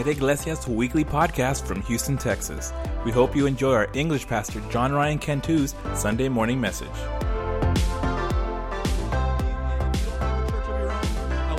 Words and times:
Primera 0.00 0.12
Iglesia's 0.12 0.66
weekly 0.66 1.04
podcast 1.04 1.66
from 1.66 1.82
Houston, 1.82 2.16
Texas. 2.16 2.72
We 3.04 3.10
hope 3.10 3.36
you 3.36 3.44
enjoy 3.44 3.74
our 3.74 3.88
English 3.92 4.26
pastor 4.26 4.62
John 4.70 4.92
Ryan 4.92 5.18
Cantu's 5.18 5.74
Sunday 5.94 6.30
morning 6.30 6.58
message. 6.58 6.88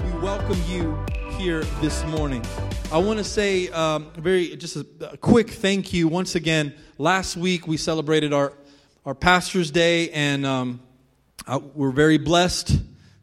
We 0.03 0.19
welcome 0.19 0.57
you 0.67 0.97
here 1.37 1.63
this 1.81 2.03
morning. 2.05 2.43
I 2.91 2.97
want 2.97 3.19
to 3.19 3.23
say 3.23 3.69
um, 3.69 4.09
very 4.17 4.55
just 4.55 4.75
a, 4.75 4.87
a 5.11 5.17
quick 5.17 5.51
thank 5.51 5.93
you 5.93 6.07
once 6.07 6.33
again. 6.33 6.73
Last 6.97 7.37
week 7.37 7.67
we 7.67 7.77
celebrated 7.77 8.33
our 8.33 8.53
our 9.05 9.13
Pastor's 9.13 9.69
Day, 9.69 10.09
and 10.09 10.47
um, 10.47 10.79
uh, 11.45 11.59
we're 11.75 11.91
very 11.91 12.17
blessed 12.17 12.75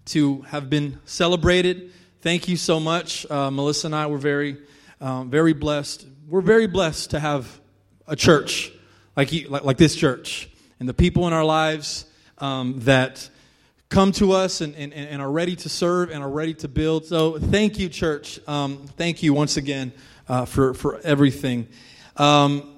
to 0.07 0.43
have 0.43 0.71
been 0.71 1.01
celebrated. 1.07 1.91
Thank 2.21 2.47
you 2.47 2.57
so 2.57 2.79
much, 2.79 3.29
uh, 3.29 3.51
Melissa 3.51 3.89
and 3.89 3.97
I. 3.97 4.07
Were 4.07 4.19
very 4.19 4.59
um, 5.01 5.31
very 5.31 5.53
blessed. 5.53 6.07
We're 6.29 6.41
very 6.41 6.67
blessed 6.67 7.11
to 7.11 7.21
have 7.21 7.61
a 8.07 8.17
church 8.17 8.73
like 9.17 9.33
like, 9.49 9.65
like 9.65 9.77
this 9.77 9.97
church, 9.97 10.49
and 10.79 10.89
the 10.89 10.95
people 10.95 11.27
in 11.27 11.33
our 11.33 11.45
lives 11.45 12.05
um, 12.39 12.81
that 12.81 13.29
come 13.89 14.13
to 14.13 14.33
us 14.33 14.61
and, 14.61 14.75
and, 14.77 14.93
and 14.93 15.23
are 15.23 15.31
ready 15.31 15.57
to 15.57 15.69
serve 15.69 16.11
and 16.11 16.23
are 16.23 16.31
ready 16.31 16.55
to 16.55 16.69
build. 16.69 17.07
So 17.07 17.39
thank 17.39 17.79
you, 17.79 17.89
church. 17.89 18.39
Um, 18.47 18.87
thank 18.97 19.23
you 19.23 19.33
once 19.33 19.57
again 19.57 19.93
uh, 20.29 20.45
for, 20.45 20.75
for 20.75 21.01
everything. 21.01 21.69
Um, 22.17 22.77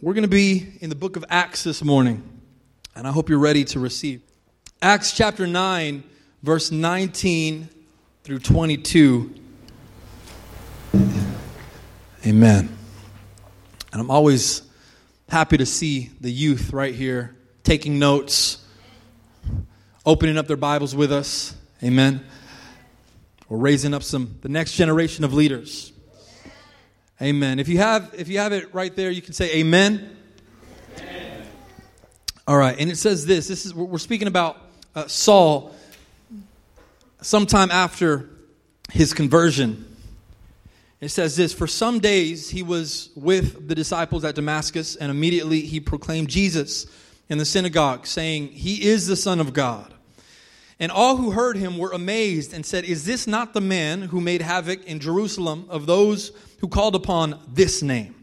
we're 0.00 0.14
going 0.14 0.22
to 0.22 0.28
be 0.28 0.74
in 0.80 0.90
the 0.90 0.96
book 0.96 1.16
of 1.16 1.24
Acts 1.30 1.64
this 1.64 1.82
morning, 1.82 2.22
and 2.94 3.06
I 3.06 3.12
hope 3.12 3.28
you're 3.28 3.38
ready 3.38 3.64
to 3.66 3.80
receive. 3.80 4.20
Acts 4.82 5.12
chapter 5.12 5.46
9, 5.46 6.04
verse 6.42 6.70
19 6.70 7.68
through 8.22 8.40
22. 8.40 9.34
Amen. 12.26 12.76
And 13.92 14.00
I'm 14.00 14.10
always 14.10 14.62
happy 15.28 15.58
to 15.58 15.66
see 15.66 16.10
the 16.20 16.30
youth 16.30 16.72
right 16.72 16.92
here 16.92 17.36
taking 17.62 18.00
notes 18.00 18.66
opening 20.04 20.36
up 20.36 20.48
their 20.48 20.56
Bibles 20.56 20.92
with 20.92 21.12
us. 21.12 21.54
Amen. 21.84 22.26
We're 23.48 23.58
raising 23.58 23.94
up 23.94 24.02
some 24.02 24.38
the 24.40 24.48
next 24.48 24.72
generation 24.72 25.22
of 25.22 25.34
leaders. 25.34 25.92
Amen. 27.22 27.60
If 27.60 27.68
you 27.68 27.78
have 27.78 28.12
if 28.18 28.26
you 28.26 28.40
have 28.40 28.52
it 28.52 28.74
right 28.74 28.96
there, 28.96 29.12
you 29.12 29.22
can 29.22 29.32
say 29.32 29.58
amen. 29.58 30.16
amen. 30.98 31.46
All 32.48 32.56
right, 32.58 32.76
and 32.76 32.90
it 32.90 32.96
says 32.96 33.24
this. 33.24 33.46
This 33.46 33.66
is 33.66 33.72
we're 33.72 33.98
speaking 33.98 34.26
about 34.26 34.56
uh, 34.96 35.06
Saul 35.06 35.76
sometime 37.22 37.70
after 37.70 38.28
his 38.90 39.14
conversion. 39.14 39.95
It 41.00 41.10
says 41.10 41.36
this 41.36 41.52
For 41.52 41.66
some 41.66 42.00
days 42.00 42.50
he 42.50 42.62
was 42.62 43.10
with 43.14 43.68
the 43.68 43.74
disciples 43.74 44.24
at 44.24 44.34
Damascus, 44.34 44.96
and 44.96 45.10
immediately 45.10 45.60
he 45.60 45.80
proclaimed 45.80 46.28
Jesus 46.28 46.86
in 47.28 47.38
the 47.38 47.44
synagogue, 47.44 48.06
saying, 48.06 48.48
He 48.48 48.86
is 48.86 49.06
the 49.06 49.16
Son 49.16 49.40
of 49.40 49.52
God. 49.52 49.92
And 50.78 50.92
all 50.92 51.16
who 51.16 51.30
heard 51.30 51.56
him 51.56 51.78
were 51.78 51.92
amazed 51.92 52.52
and 52.52 52.64
said, 52.64 52.84
Is 52.84 53.04
this 53.04 53.26
not 53.26 53.54
the 53.54 53.60
man 53.60 54.02
who 54.02 54.20
made 54.20 54.42
havoc 54.42 54.84
in 54.84 55.00
Jerusalem 55.00 55.66
of 55.68 55.86
those 55.86 56.32
who 56.60 56.68
called 56.68 56.94
upon 56.94 57.40
this 57.48 57.82
name? 57.82 58.14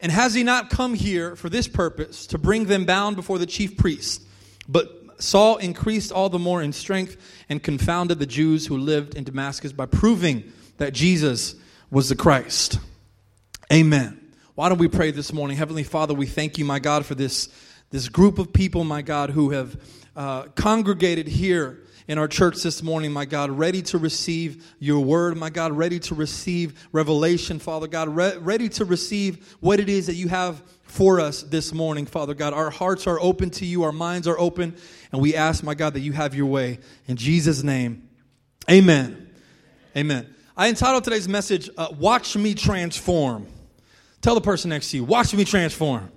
And 0.00 0.10
has 0.10 0.34
he 0.34 0.42
not 0.42 0.70
come 0.70 0.94
here 0.94 1.36
for 1.36 1.48
this 1.48 1.68
purpose, 1.68 2.26
to 2.28 2.38
bring 2.38 2.64
them 2.64 2.84
bound 2.84 3.14
before 3.14 3.38
the 3.38 3.46
chief 3.46 3.76
priest? 3.76 4.22
But 4.68 5.22
Saul 5.22 5.58
increased 5.58 6.10
all 6.10 6.28
the 6.28 6.38
more 6.38 6.62
in 6.62 6.72
strength 6.72 7.16
and 7.48 7.62
confounded 7.62 8.18
the 8.18 8.26
Jews 8.26 8.66
who 8.66 8.78
lived 8.78 9.14
in 9.14 9.24
Damascus 9.24 9.72
by 9.72 9.86
proving 9.86 10.50
that 10.78 10.92
Jesus 10.92 11.54
was 11.92 12.08
the 12.08 12.16
Christ. 12.16 12.78
Amen. 13.70 14.18
Why 14.54 14.70
don't 14.70 14.78
we 14.78 14.88
pray 14.88 15.10
this 15.10 15.30
morning? 15.30 15.58
Heavenly 15.58 15.82
Father, 15.82 16.14
we 16.14 16.24
thank 16.24 16.56
you, 16.56 16.64
my 16.64 16.78
God, 16.78 17.04
for 17.04 17.14
this, 17.14 17.50
this 17.90 18.08
group 18.08 18.38
of 18.38 18.50
people, 18.50 18.82
my 18.82 19.02
God, 19.02 19.28
who 19.28 19.50
have 19.50 19.78
uh, 20.16 20.44
congregated 20.54 21.28
here 21.28 21.80
in 22.08 22.16
our 22.16 22.28
church 22.28 22.62
this 22.62 22.82
morning, 22.82 23.12
my 23.12 23.26
God, 23.26 23.50
ready 23.50 23.82
to 23.82 23.98
receive 23.98 24.74
your 24.78 25.00
word, 25.00 25.36
my 25.36 25.50
God, 25.50 25.72
ready 25.72 25.98
to 26.00 26.14
receive 26.14 26.88
revelation, 26.92 27.58
Father 27.58 27.86
God, 27.86 28.08
re- 28.08 28.38
ready 28.38 28.70
to 28.70 28.86
receive 28.86 29.54
what 29.60 29.78
it 29.78 29.90
is 29.90 30.06
that 30.06 30.14
you 30.14 30.28
have 30.28 30.62
for 30.84 31.20
us 31.20 31.42
this 31.42 31.74
morning, 31.74 32.06
Father 32.06 32.32
God. 32.32 32.54
Our 32.54 32.70
hearts 32.70 33.06
are 33.06 33.20
open 33.20 33.50
to 33.50 33.66
you, 33.66 33.82
our 33.82 33.92
minds 33.92 34.26
are 34.26 34.38
open, 34.38 34.76
and 35.12 35.20
we 35.20 35.36
ask, 35.36 35.62
my 35.62 35.74
God, 35.74 35.92
that 35.92 36.00
you 36.00 36.12
have 36.12 36.34
your 36.34 36.46
way. 36.46 36.78
In 37.06 37.16
Jesus' 37.16 37.62
name, 37.62 38.08
amen. 38.70 39.28
Amen. 39.94 40.34
I 40.56 40.68
entitled 40.68 41.04
today's 41.04 41.28
message, 41.28 41.70
uh, 41.78 41.88
Watch 41.98 42.36
Me 42.36 42.54
Transform. 42.54 43.46
Tell 44.20 44.34
the 44.34 44.40
person 44.40 44.70
next 44.70 44.90
to 44.90 44.98
you, 44.98 45.04
Watch 45.04 45.34
Me 45.34 45.44
Transform. 45.44 46.10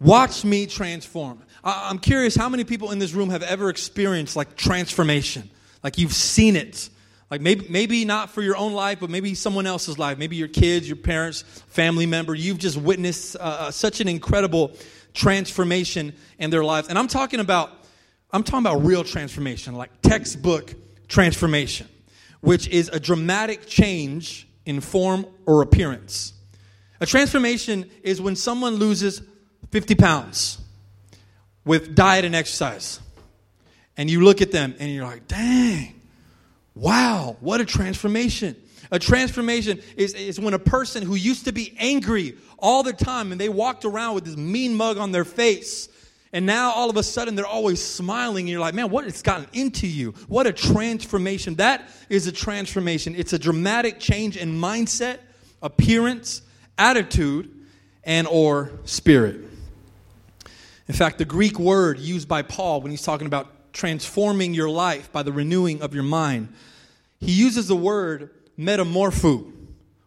Watch 0.00 0.44
me 0.44 0.66
transform. 0.66 1.42
I'm 1.62 1.98
curious 1.98 2.34
how 2.34 2.48
many 2.48 2.64
people 2.64 2.90
in 2.90 2.98
this 2.98 3.12
room 3.12 3.30
have 3.30 3.42
ever 3.42 3.70
experienced 3.70 4.36
like 4.36 4.54
transformation? 4.54 5.48
Like 5.82 5.96
you've 5.96 6.12
seen 6.12 6.56
it. 6.56 6.90
Like 7.30 7.40
maybe, 7.40 7.66
maybe 7.70 8.04
not 8.04 8.30
for 8.30 8.42
your 8.42 8.56
own 8.56 8.74
life, 8.74 9.00
but 9.00 9.08
maybe 9.08 9.34
someone 9.34 9.66
else's 9.66 9.98
life. 9.98 10.18
Maybe 10.18 10.36
your 10.36 10.48
kids, 10.48 10.86
your 10.86 10.96
parents, 10.96 11.42
family 11.68 12.04
member. 12.04 12.34
You've 12.34 12.58
just 12.58 12.76
witnessed 12.76 13.36
uh, 13.36 13.38
uh, 13.38 13.70
such 13.70 14.00
an 14.00 14.08
incredible 14.08 14.72
transformation 15.14 16.12
in 16.38 16.50
their 16.50 16.64
lives. 16.64 16.88
And 16.88 16.98
I'm 16.98 17.08
talking 17.08 17.40
about, 17.40 17.70
I'm 18.30 18.42
talking 18.42 18.66
about 18.66 18.84
real 18.84 19.04
transformation, 19.04 19.74
like 19.74 20.02
textbook 20.02 20.74
transformation, 21.08 21.88
which 22.44 22.68
is 22.68 22.90
a 22.90 23.00
dramatic 23.00 23.66
change 23.66 24.46
in 24.66 24.78
form 24.82 25.26
or 25.46 25.62
appearance. 25.62 26.34
A 27.00 27.06
transformation 27.06 27.90
is 28.02 28.20
when 28.20 28.36
someone 28.36 28.74
loses 28.74 29.22
50 29.70 29.94
pounds 29.94 30.58
with 31.64 31.94
diet 31.94 32.26
and 32.26 32.34
exercise. 32.34 33.00
And 33.96 34.10
you 34.10 34.22
look 34.22 34.42
at 34.42 34.52
them 34.52 34.74
and 34.78 34.92
you're 34.92 35.06
like, 35.06 35.26
dang, 35.26 35.98
wow, 36.74 37.38
what 37.40 37.62
a 37.62 37.64
transformation. 37.64 38.56
A 38.90 38.98
transformation 38.98 39.80
is, 39.96 40.12
is 40.12 40.38
when 40.38 40.52
a 40.52 40.58
person 40.58 41.02
who 41.02 41.14
used 41.14 41.46
to 41.46 41.52
be 41.52 41.74
angry 41.78 42.36
all 42.58 42.82
the 42.82 42.92
time 42.92 43.32
and 43.32 43.40
they 43.40 43.48
walked 43.48 43.86
around 43.86 44.16
with 44.16 44.26
this 44.26 44.36
mean 44.36 44.74
mug 44.74 44.98
on 44.98 45.12
their 45.12 45.24
face. 45.24 45.88
And 46.34 46.46
now 46.46 46.72
all 46.72 46.90
of 46.90 46.96
a 46.96 47.02
sudden 47.04 47.36
they're 47.36 47.46
always 47.46 47.80
smiling. 47.80 48.46
And 48.46 48.48
you're 48.48 48.60
like, 48.60 48.74
man, 48.74 48.90
what 48.90 49.04
has 49.04 49.22
gotten 49.22 49.46
into 49.52 49.86
you? 49.86 50.10
What 50.26 50.48
a 50.48 50.52
transformation. 50.52 51.54
That 51.54 51.88
is 52.08 52.26
a 52.26 52.32
transformation. 52.32 53.14
It's 53.16 53.32
a 53.32 53.38
dramatic 53.38 54.00
change 54.00 54.36
in 54.36 54.50
mindset, 54.50 55.20
appearance, 55.62 56.42
attitude, 56.76 57.50
and 58.02 58.26
or 58.26 58.72
spirit. 58.84 59.42
In 60.88 60.94
fact, 60.94 61.18
the 61.18 61.24
Greek 61.24 61.60
word 61.60 62.00
used 62.00 62.26
by 62.26 62.42
Paul 62.42 62.80
when 62.80 62.90
he's 62.90 63.04
talking 63.04 63.28
about 63.28 63.72
transforming 63.72 64.54
your 64.54 64.68
life 64.68 65.12
by 65.12 65.22
the 65.22 65.32
renewing 65.32 65.82
of 65.82 65.94
your 65.94 66.02
mind, 66.02 66.52
he 67.20 67.30
uses 67.30 67.68
the 67.68 67.76
word 67.76 68.30
metamorpho, 68.58 69.52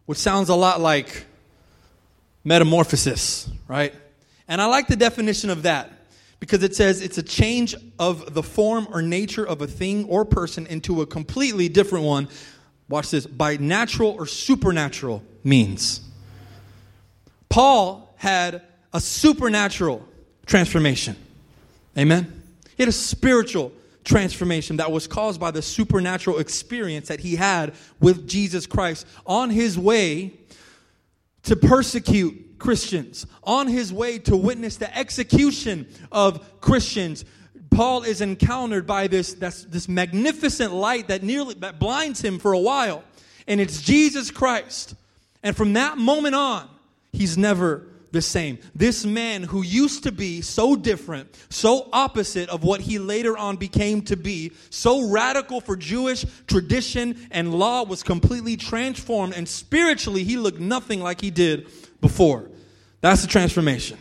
which 0.06 0.18
sounds 0.18 0.50
a 0.50 0.56
lot 0.56 0.82
like 0.82 1.26
metamorphosis, 2.44 3.50
right? 3.70 3.94
And 4.50 4.62
I 4.62 4.66
like 4.66 4.88
the 4.88 4.98
definition 4.98 5.50
of 5.50 5.64
that 5.64 5.94
because 6.40 6.64
it 6.64 6.76
says 6.76 7.02
it's 7.02 7.18
a 7.18 7.24
change 7.24 7.76
of 7.98 8.34
the 8.34 8.44
form 8.44 8.88
or 8.92 9.02
nature 9.02 9.46
of 9.46 9.62
a 9.62 9.68
thing 9.68 10.06
or 10.06 10.26
person 10.26 10.68
into 10.68 11.02
a 11.02 11.06
completely 11.06 11.70
different 11.70 12.06
one. 12.06 12.28
Watch 12.90 13.12
this 13.12 13.26
by 13.26 13.58
natural 13.58 14.12
or 14.12 14.26
supernatural 14.26 15.24
means. 15.44 16.02
Paul 17.50 18.14
had 18.18 18.62
a 18.94 19.02
supernatural 19.02 20.08
transformation. 20.46 21.16
Amen? 21.98 22.44
He 22.76 22.84
had 22.84 22.90
a 22.90 22.94
spiritual 22.94 23.72
transformation 24.04 24.78
that 24.78 24.92
was 24.92 25.08
caused 25.08 25.40
by 25.40 25.52
the 25.52 25.62
supernatural 25.62 26.40
experience 26.40 27.10
that 27.10 27.20
he 27.20 27.36
had 27.36 27.74
with 28.00 28.28
Jesus 28.28 28.66
Christ 28.66 29.06
on 29.26 29.50
his 29.50 29.78
way 29.78 30.34
to 31.44 31.56
persecute 31.56 32.47
Christians, 32.60 33.26
on 33.44 33.68
his 33.68 33.94
way 33.94 34.20
to 34.20 34.36
witness 34.36 34.78
the 34.78 34.96
execution 34.98 35.88
of 36.12 36.60
Christians. 36.62 37.26
Paul 37.70 38.04
is 38.04 38.22
encountered 38.22 38.88
by 38.88 39.08
this, 39.08 39.34
this 39.34 39.88
magnificent 39.88 40.74
light 40.74 41.10
that 41.10 41.24
nearly 41.24 41.56
that 41.56 41.80
blinds 41.80 42.22
him 42.22 42.40
for 42.40 42.54
a 42.54 42.60
while. 42.60 43.04
And 43.48 43.62
it's 43.62 43.82
Jesus 43.82 44.32
Christ. 44.32 44.96
And 45.44 45.56
from 45.56 45.74
that 45.74 45.98
moment 45.98 46.36
on, 46.36 46.68
he's 47.12 47.38
never 47.38 47.88
the 48.12 48.22
same. 48.22 48.58
This 48.74 49.06
man 49.06 49.44
who 49.44 49.62
used 49.62 50.04
to 50.04 50.12
be 50.12 50.42
so 50.42 50.76
different, 50.76 51.36
so 51.50 51.90
opposite 51.92 52.50
of 52.50 52.64
what 52.64 52.82
he 52.82 53.00
later 53.00 53.38
on 53.38 53.58
became 53.58 54.02
to 54.04 54.16
be, 54.16 54.54
so 54.70 55.10
radical 55.10 55.62
for 55.62 55.76
Jewish 55.76 56.26
tradition 56.48 57.28
and 57.32 57.54
law, 57.54 57.84
was 57.84 58.04
completely 58.04 58.56
transformed, 58.58 59.34
and 59.34 59.48
spiritually, 59.48 60.24
he 60.24 60.38
looked 60.38 60.60
nothing 60.60 61.02
like 61.02 61.22
he 61.22 61.32
did 61.32 61.68
before. 62.02 62.50
That's 63.02 63.22
the 63.22 63.28
transformation. 63.28 63.98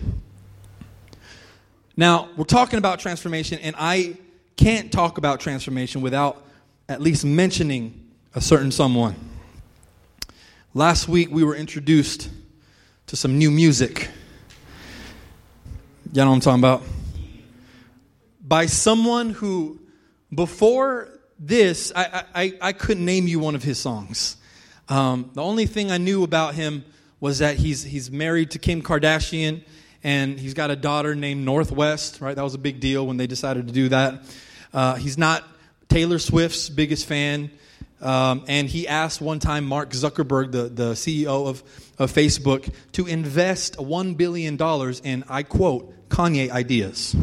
Now, 1.96 2.28
we're 2.36 2.44
talking 2.44 2.78
about 2.78 3.00
transformation, 3.00 3.58
and 3.60 3.74
I 3.78 4.16
can't 4.56 4.92
talk 4.92 5.18
about 5.18 5.40
transformation 5.40 6.00
without 6.00 6.42
at 6.88 7.00
least 7.00 7.24
mentioning 7.24 8.08
a 8.34 8.40
certain 8.40 8.70
someone. 8.70 9.14
Last 10.74 11.08
week 11.08 11.30
we 11.30 11.42
were 11.42 11.56
introduced 11.56 12.28
to 13.06 13.16
some 13.16 13.38
new 13.38 13.50
music. 13.50 14.10
Y'all 16.12 16.26
know 16.26 16.32
what 16.32 16.36
I'm 16.36 16.40
talking 16.40 16.60
about? 16.60 16.82
By 18.40 18.66
someone 18.66 19.30
who, 19.30 19.80
before 20.34 21.08
this, 21.38 21.92
I, 21.96 22.24
I, 22.34 22.54
I 22.60 22.72
couldn't 22.72 23.04
name 23.04 23.26
you 23.26 23.38
one 23.38 23.54
of 23.54 23.62
his 23.62 23.78
songs. 23.78 24.36
Um, 24.88 25.30
the 25.34 25.42
only 25.42 25.66
thing 25.66 25.90
I 25.90 25.98
knew 25.98 26.22
about 26.22 26.54
him 26.54 26.84
was 27.26 27.40
that 27.40 27.56
he's, 27.56 27.82
he's 27.82 28.08
married 28.08 28.52
to 28.52 28.58
Kim 28.60 28.82
Kardashian 28.82 29.60
and 30.04 30.38
he's 30.38 30.54
got 30.54 30.70
a 30.70 30.76
daughter 30.76 31.16
named 31.16 31.44
North 31.44 31.72
West, 31.72 32.20
right? 32.20 32.36
That 32.36 32.44
was 32.44 32.54
a 32.54 32.58
big 32.58 32.78
deal 32.78 33.04
when 33.04 33.16
they 33.16 33.26
decided 33.26 33.66
to 33.66 33.72
do 33.72 33.88
that. 33.88 34.22
Uh, 34.72 34.94
he's 34.94 35.18
not 35.18 35.42
Taylor 35.88 36.20
Swift's 36.20 36.68
biggest 36.68 37.04
fan. 37.04 37.50
Um, 38.00 38.44
and 38.46 38.68
he 38.68 38.86
asked 38.86 39.20
one 39.20 39.40
time 39.40 39.64
Mark 39.64 39.90
Zuckerberg, 39.90 40.52
the, 40.52 40.68
the 40.68 40.92
CEO 40.92 41.48
of, 41.48 41.64
of 41.98 42.12
Facebook, 42.12 42.72
to 42.92 43.08
invest 43.08 43.76
$1 43.78 44.16
billion 44.16 44.56
in, 45.02 45.24
I 45.28 45.42
quote, 45.42 46.08
Kanye 46.08 46.48
ideas. 46.48 47.16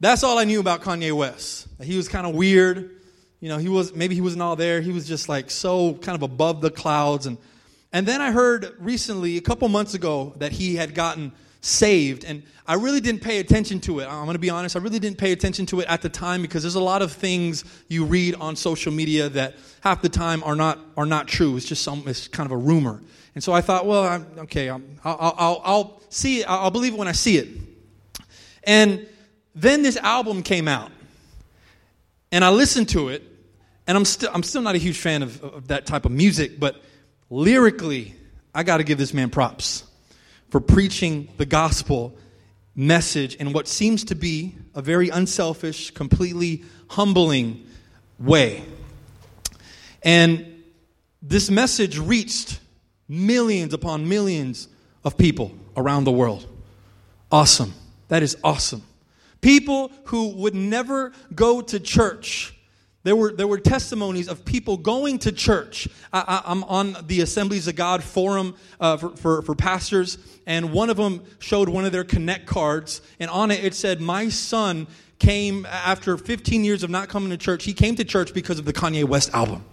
That's 0.00 0.24
all 0.24 0.36
I 0.36 0.44
knew 0.46 0.58
about 0.58 0.82
Kanye 0.82 1.12
West. 1.12 1.68
He 1.80 1.96
was 1.96 2.08
kind 2.08 2.26
of 2.26 2.34
weird. 2.34 2.90
You 3.38 3.50
know, 3.50 3.58
he 3.58 3.68
was 3.68 3.94
maybe 3.94 4.16
he 4.16 4.20
wasn't 4.20 4.42
all 4.42 4.56
there. 4.56 4.80
He 4.80 4.90
was 4.90 5.06
just 5.06 5.28
like 5.28 5.48
so 5.48 5.94
kind 5.94 6.16
of 6.16 6.22
above 6.22 6.60
the 6.60 6.72
clouds. 6.72 7.26
And 7.26 7.38
and 7.92 8.06
then 8.06 8.20
I 8.20 8.32
heard 8.32 8.74
recently, 8.78 9.36
a 9.36 9.40
couple 9.40 9.68
months 9.68 9.94
ago, 9.94 10.34
that 10.38 10.52
he 10.52 10.76
had 10.76 10.94
gotten 10.94 11.32
saved. 11.60 12.24
And 12.24 12.42
I 12.66 12.74
really 12.74 13.00
didn't 13.00 13.22
pay 13.22 13.38
attention 13.38 13.80
to 13.80 14.00
it. 14.00 14.06
I'm 14.06 14.24
going 14.24 14.34
to 14.34 14.38
be 14.38 14.50
honest. 14.50 14.76
I 14.76 14.80
really 14.80 14.98
didn't 14.98 15.18
pay 15.18 15.32
attention 15.32 15.66
to 15.66 15.80
it 15.80 15.88
at 15.88 16.02
the 16.02 16.08
time 16.08 16.42
because 16.42 16.62
there's 16.62 16.74
a 16.74 16.80
lot 16.80 17.02
of 17.02 17.12
things 17.12 17.64
you 17.88 18.04
read 18.04 18.34
on 18.36 18.56
social 18.56 18.92
media 18.92 19.28
that 19.30 19.56
half 19.80 20.02
the 20.02 20.08
time 20.08 20.42
are 20.44 20.54
not 20.54 20.78
are 20.96 21.06
not 21.06 21.28
true. 21.28 21.56
It's 21.56 21.66
just 21.66 21.82
some 21.82 22.04
it's 22.06 22.28
kind 22.28 22.46
of 22.46 22.52
a 22.52 22.56
rumor. 22.56 23.02
And 23.34 23.42
so 23.42 23.52
I 23.52 23.60
thought, 23.60 23.86
well, 23.86 24.02
I'm, 24.02 24.26
okay, 24.38 24.68
i 24.68 24.74
will 24.74 24.82
I'll, 25.04 25.60
I'll 25.64 26.02
see 26.08 26.40
it. 26.40 26.46
I'll 26.48 26.70
believe 26.70 26.94
it 26.94 26.98
when 26.98 27.08
I 27.08 27.12
see 27.12 27.38
it. 27.38 27.48
And 28.64 29.06
then 29.54 29.82
this 29.82 29.96
album 29.96 30.42
came 30.42 30.68
out, 30.68 30.90
and 32.32 32.44
I 32.44 32.50
listened 32.50 32.88
to 32.90 33.08
it, 33.08 33.22
and 33.86 33.96
I'm 33.96 34.04
still 34.04 34.30
I'm 34.34 34.42
still 34.42 34.62
not 34.62 34.74
a 34.74 34.78
huge 34.78 34.98
fan 34.98 35.22
of, 35.22 35.42
of 35.42 35.68
that 35.68 35.86
type 35.86 36.04
of 36.04 36.12
music, 36.12 36.60
but 36.60 36.82
lyrically, 37.30 38.14
I 38.54 38.62
got 38.62 38.78
to 38.78 38.84
give 38.84 38.98
this 38.98 39.14
man 39.14 39.30
props 39.30 39.84
for 40.50 40.60
preaching 40.60 41.28
the 41.36 41.46
gospel 41.46 42.16
message 42.74 43.34
in 43.36 43.52
what 43.52 43.66
seems 43.66 44.04
to 44.04 44.14
be 44.14 44.54
a 44.74 44.80
very 44.80 45.08
unselfish, 45.08 45.90
completely 45.90 46.64
humbling 46.88 47.66
way. 48.18 48.64
And 50.02 50.62
this 51.20 51.50
message 51.50 51.98
reached 51.98 52.60
millions 53.08 53.74
upon 53.74 54.08
millions 54.08 54.68
of 55.04 55.18
people 55.18 55.52
around 55.76 56.04
the 56.04 56.12
world. 56.12 56.46
Awesome. 57.30 57.74
That 58.08 58.22
is 58.22 58.36
awesome. 58.42 58.82
People 59.40 59.92
who 60.04 60.28
would 60.36 60.54
never 60.54 61.12
go 61.34 61.60
to 61.60 61.80
church 61.80 62.54
there 63.08 63.16
were, 63.16 63.32
there 63.32 63.48
were 63.48 63.58
testimonies 63.58 64.28
of 64.28 64.44
people 64.44 64.76
going 64.76 65.18
to 65.20 65.32
church. 65.32 65.88
I, 66.12 66.42
am 66.44 66.62
on 66.64 66.94
the 67.06 67.22
Assemblies 67.22 67.66
of 67.66 67.74
God 67.74 68.04
forum 68.04 68.54
uh, 68.78 68.98
for, 68.98 69.16
for, 69.16 69.40
for 69.40 69.54
pastors, 69.54 70.18
and 70.46 70.74
one 70.74 70.90
of 70.90 70.98
them 70.98 71.22
showed 71.38 71.70
one 71.70 71.86
of 71.86 71.92
their 71.92 72.04
Connect 72.04 72.44
cards, 72.44 73.00
and 73.18 73.30
on 73.30 73.50
it 73.50 73.64
it 73.64 73.74
said, 73.74 74.02
My 74.02 74.28
son 74.28 74.86
came 75.18 75.64
after 75.64 76.18
15 76.18 76.64
years 76.64 76.82
of 76.82 76.90
not 76.90 77.08
coming 77.08 77.30
to 77.30 77.38
church. 77.38 77.64
He 77.64 77.72
came 77.72 77.96
to 77.96 78.04
church 78.04 78.34
because 78.34 78.58
of 78.58 78.66
the 78.66 78.74
Kanye 78.74 79.04
West 79.04 79.30
album. 79.32 79.64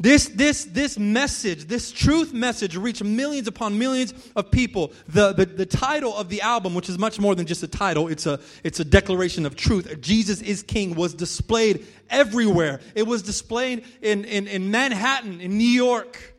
This, 0.00 0.28
this, 0.28 0.64
this 0.64 0.96
message, 0.96 1.64
this 1.64 1.90
truth 1.90 2.32
message 2.32 2.76
reached 2.76 3.02
millions 3.02 3.48
upon 3.48 3.78
millions 3.78 4.14
of 4.36 4.48
people. 4.52 4.92
The, 5.08 5.32
the, 5.32 5.44
the 5.44 5.66
title 5.66 6.16
of 6.16 6.28
the 6.28 6.40
album, 6.40 6.74
which 6.74 6.88
is 6.88 6.98
much 6.98 7.18
more 7.18 7.34
than 7.34 7.46
just 7.46 7.64
a 7.64 7.68
title, 7.68 8.06
it's 8.06 8.24
a, 8.24 8.38
it's 8.62 8.78
a 8.78 8.84
declaration 8.84 9.44
of 9.44 9.56
truth. 9.56 10.00
Jesus 10.00 10.40
is 10.40 10.62
King 10.62 10.94
was 10.94 11.14
displayed 11.14 11.84
everywhere. 12.10 12.80
It 12.94 13.08
was 13.08 13.22
displayed 13.22 13.84
in, 14.00 14.24
in, 14.24 14.46
in 14.46 14.70
Manhattan, 14.70 15.40
in 15.40 15.58
New 15.58 15.64
York. 15.64 16.34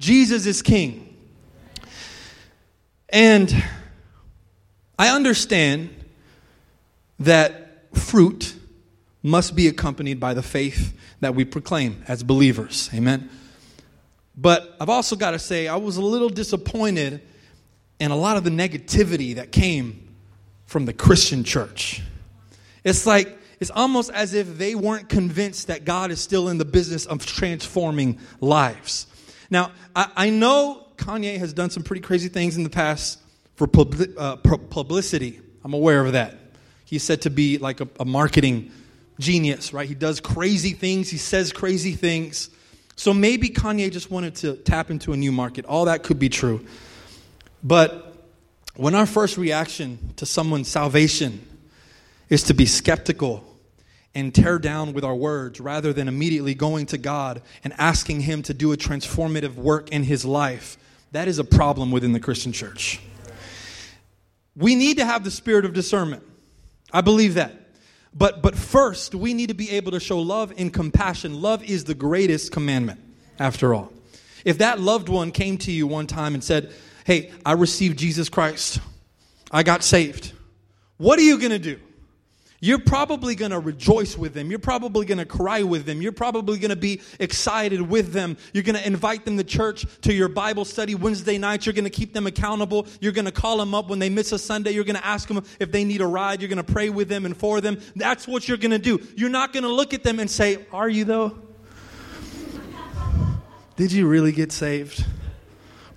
Jesus 0.00 0.44
is 0.44 0.60
King. 0.60 1.16
And 3.10 3.64
I 4.98 5.14
understand 5.14 5.90
that 7.20 7.94
fruit 7.96 8.57
must 9.28 9.54
be 9.54 9.68
accompanied 9.68 10.18
by 10.18 10.34
the 10.34 10.42
faith 10.42 10.98
that 11.20 11.34
we 11.34 11.44
proclaim 11.44 12.02
as 12.08 12.22
believers. 12.22 12.90
Amen. 12.94 13.30
But 14.36 14.76
I've 14.80 14.88
also 14.88 15.16
got 15.16 15.32
to 15.32 15.38
say, 15.38 15.68
I 15.68 15.76
was 15.76 15.96
a 15.96 16.02
little 16.02 16.28
disappointed 16.28 17.20
in 18.00 18.10
a 18.10 18.16
lot 18.16 18.36
of 18.36 18.44
the 18.44 18.50
negativity 18.50 19.34
that 19.36 19.52
came 19.52 20.14
from 20.66 20.84
the 20.84 20.92
Christian 20.92 21.44
church. 21.44 22.02
It's 22.84 23.06
like, 23.06 23.36
it's 23.60 23.70
almost 23.70 24.10
as 24.12 24.34
if 24.34 24.56
they 24.56 24.74
weren't 24.74 25.08
convinced 25.08 25.66
that 25.66 25.84
God 25.84 26.10
is 26.12 26.20
still 26.20 26.48
in 26.48 26.58
the 26.58 26.64
business 26.64 27.06
of 27.06 27.26
transforming 27.26 28.20
lives. 28.40 29.06
Now, 29.50 29.72
I, 29.96 30.10
I 30.16 30.30
know 30.30 30.86
Kanye 30.96 31.38
has 31.38 31.52
done 31.52 31.70
some 31.70 31.82
pretty 31.82 32.02
crazy 32.02 32.28
things 32.28 32.56
in 32.56 32.62
the 32.62 32.70
past 32.70 33.18
for 33.56 33.68
uh, 34.16 34.36
publicity. 34.36 35.40
I'm 35.64 35.74
aware 35.74 36.04
of 36.06 36.12
that. 36.12 36.36
He's 36.84 37.02
said 37.02 37.22
to 37.22 37.30
be 37.30 37.58
like 37.58 37.80
a, 37.80 37.88
a 37.98 38.04
marketing 38.04 38.70
genius, 39.18 39.72
right? 39.72 39.88
He 39.88 39.94
does 39.94 40.20
crazy 40.20 40.72
things, 40.72 41.10
he 41.10 41.18
says 41.18 41.52
crazy 41.52 41.92
things. 41.92 42.50
So 42.96 43.14
maybe 43.14 43.48
Kanye 43.48 43.92
just 43.92 44.10
wanted 44.10 44.34
to 44.36 44.56
tap 44.56 44.90
into 44.90 45.12
a 45.12 45.16
new 45.16 45.30
market. 45.30 45.64
All 45.66 45.84
that 45.84 46.02
could 46.02 46.18
be 46.18 46.28
true. 46.28 46.66
But 47.62 48.16
when 48.74 48.94
our 48.94 49.06
first 49.06 49.36
reaction 49.36 50.14
to 50.16 50.26
someone's 50.26 50.68
salvation 50.68 51.44
is 52.28 52.44
to 52.44 52.54
be 52.54 52.66
skeptical 52.66 53.44
and 54.14 54.34
tear 54.34 54.58
down 54.58 54.94
with 54.94 55.04
our 55.04 55.14
words 55.14 55.60
rather 55.60 55.92
than 55.92 56.08
immediately 56.08 56.54
going 56.54 56.86
to 56.86 56.98
God 56.98 57.42
and 57.62 57.72
asking 57.78 58.20
Him 58.20 58.42
to 58.44 58.54
do 58.54 58.72
a 58.72 58.76
transformative 58.76 59.54
work 59.54 59.90
in 59.90 60.02
His 60.02 60.24
life, 60.24 60.76
that 61.12 61.28
is 61.28 61.38
a 61.38 61.44
problem 61.44 61.90
within 61.90 62.12
the 62.12 62.20
Christian 62.20 62.52
church. 62.52 63.00
We 64.56 64.74
need 64.74 64.98
to 64.98 65.04
have 65.04 65.22
the 65.22 65.30
spirit 65.30 65.64
of 65.64 65.72
discernment. 65.72 66.24
I 66.92 67.00
believe 67.00 67.34
that. 67.34 67.54
But, 68.14 68.42
but 68.42 68.56
first, 68.56 69.14
we 69.14 69.34
need 69.34 69.48
to 69.48 69.54
be 69.54 69.70
able 69.70 69.92
to 69.92 70.00
show 70.00 70.18
love 70.18 70.52
and 70.56 70.72
compassion. 70.72 71.40
Love 71.40 71.62
is 71.62 71.84
the 71.84 71.94
greatest 71.94 72.52
commandment, 72.52 73.00
after 73.38 73.74
all. 73.74 73.92
If 74.44 74.58
that 74.58 74.80
loved 74.80 75.08
one 75.08 75.30
came 75.30 75.58
to 75.58 75.72
you 75.72 75.86
one 75.86 76.06
time 76.06 76.34
and 76.34 76.42
said, 76.42 76.72
Hey, 77.04 77.32
I 77.44 77.52
received 77.52 77.98
Jesus 77.98 78.28
Christ, 78.28 78.80
I 79.50 79.62
got 79.62 79.82
saved, 79.82 80.32
what 80.98 81.18
are 81.18 81.22
you 81.22 81.38
going 81.38 81.52
to 81.52 81.58
do? 81.58 81.80
You're 82.60 82.80
probably 82.80 83.36
going 83.36 83.52
to 83.52 83.60
rejoice 83.60 84.18
with 84.18 84.34
them. 84.34 84.50
You're 84.50 84.58
probably 84.58 85.06
going 85.06 85.18
to 85.18 85.24
cry 85.24 85.62
with 85.62 85.86
them. 85.86 86.02
You're 86.02 86.10
probably 86.10 86.58
going 86.58 86.70
to 86.70 86.76
be 86.76 87.00
excited 87.20 87.80
with 87.80 88.12
them. 88.12 88.36
You're 88.52 88.64
going 88.64 88.74
to 88.74 88.84
invite 88.84 89.24
them 89.24 89.36
to 89.36 89.44
church, 89.44 89.86
to 90.02 90.12
your 90.12 90.28
Bible 90.28 90.64
study 90.64 90.96
Wednesday 90.96 91.38
nights. 91.38 91.66
You're 91.66 91.72
going 91.72 91.84
to 91.84 91.90
keep 91.90 92.12
them 92.14 92.26
accountable. 92.26 92.88
You're 93.00 93.12
going 93.12 93.26
to 93.26 93.32
call 93.32 93.58
them 93.58 93.74
up 93.74 93.88
when 93.88 94.00
they 94.00 94.08
miss 94.08 94.32
a 94.32 94.40
Sunday. 94.40 94.72
You're 94.72 94.82
going 94.82 94.96
to 94.96 95.06
ask 95.06 95.28
them 95.28 95.44
if 95.60 95.70
they 95.70 95.84
need 95.84 96.00
a 96.00 96.06
ride. 96.06 96.42
You're 96.42 96.48
going 96.48 96.64
to 96.64 96.72
pray 96.72 96.90
with 96.90 97.08
them 97.08 97.26
and 97.26 97.36
for 97.36 97.60
them. 97.60 97.80
That's 97.94 98.26
what 98.26 98.48
you're 98.48 98.58
going 98.58 98.72
to 98.72 98.78
do. 98.78 99.06
You're 99.14 99.30
not 99.30 99.52
going 99.52 99.62
to 99.62 99.72
look 99.72 99.94
at 99.94 100.02
them 100.02 100.18
and 100.18 100.28
say, 100.28 100.66
Are 100.72 100.88
you 100.88 101.04
though? 101.04 101.38
Did 103.76 103.92
you 103.92 104.08
really 104.08 104.32
get 104.32 104.50
saved? 104.50 105.04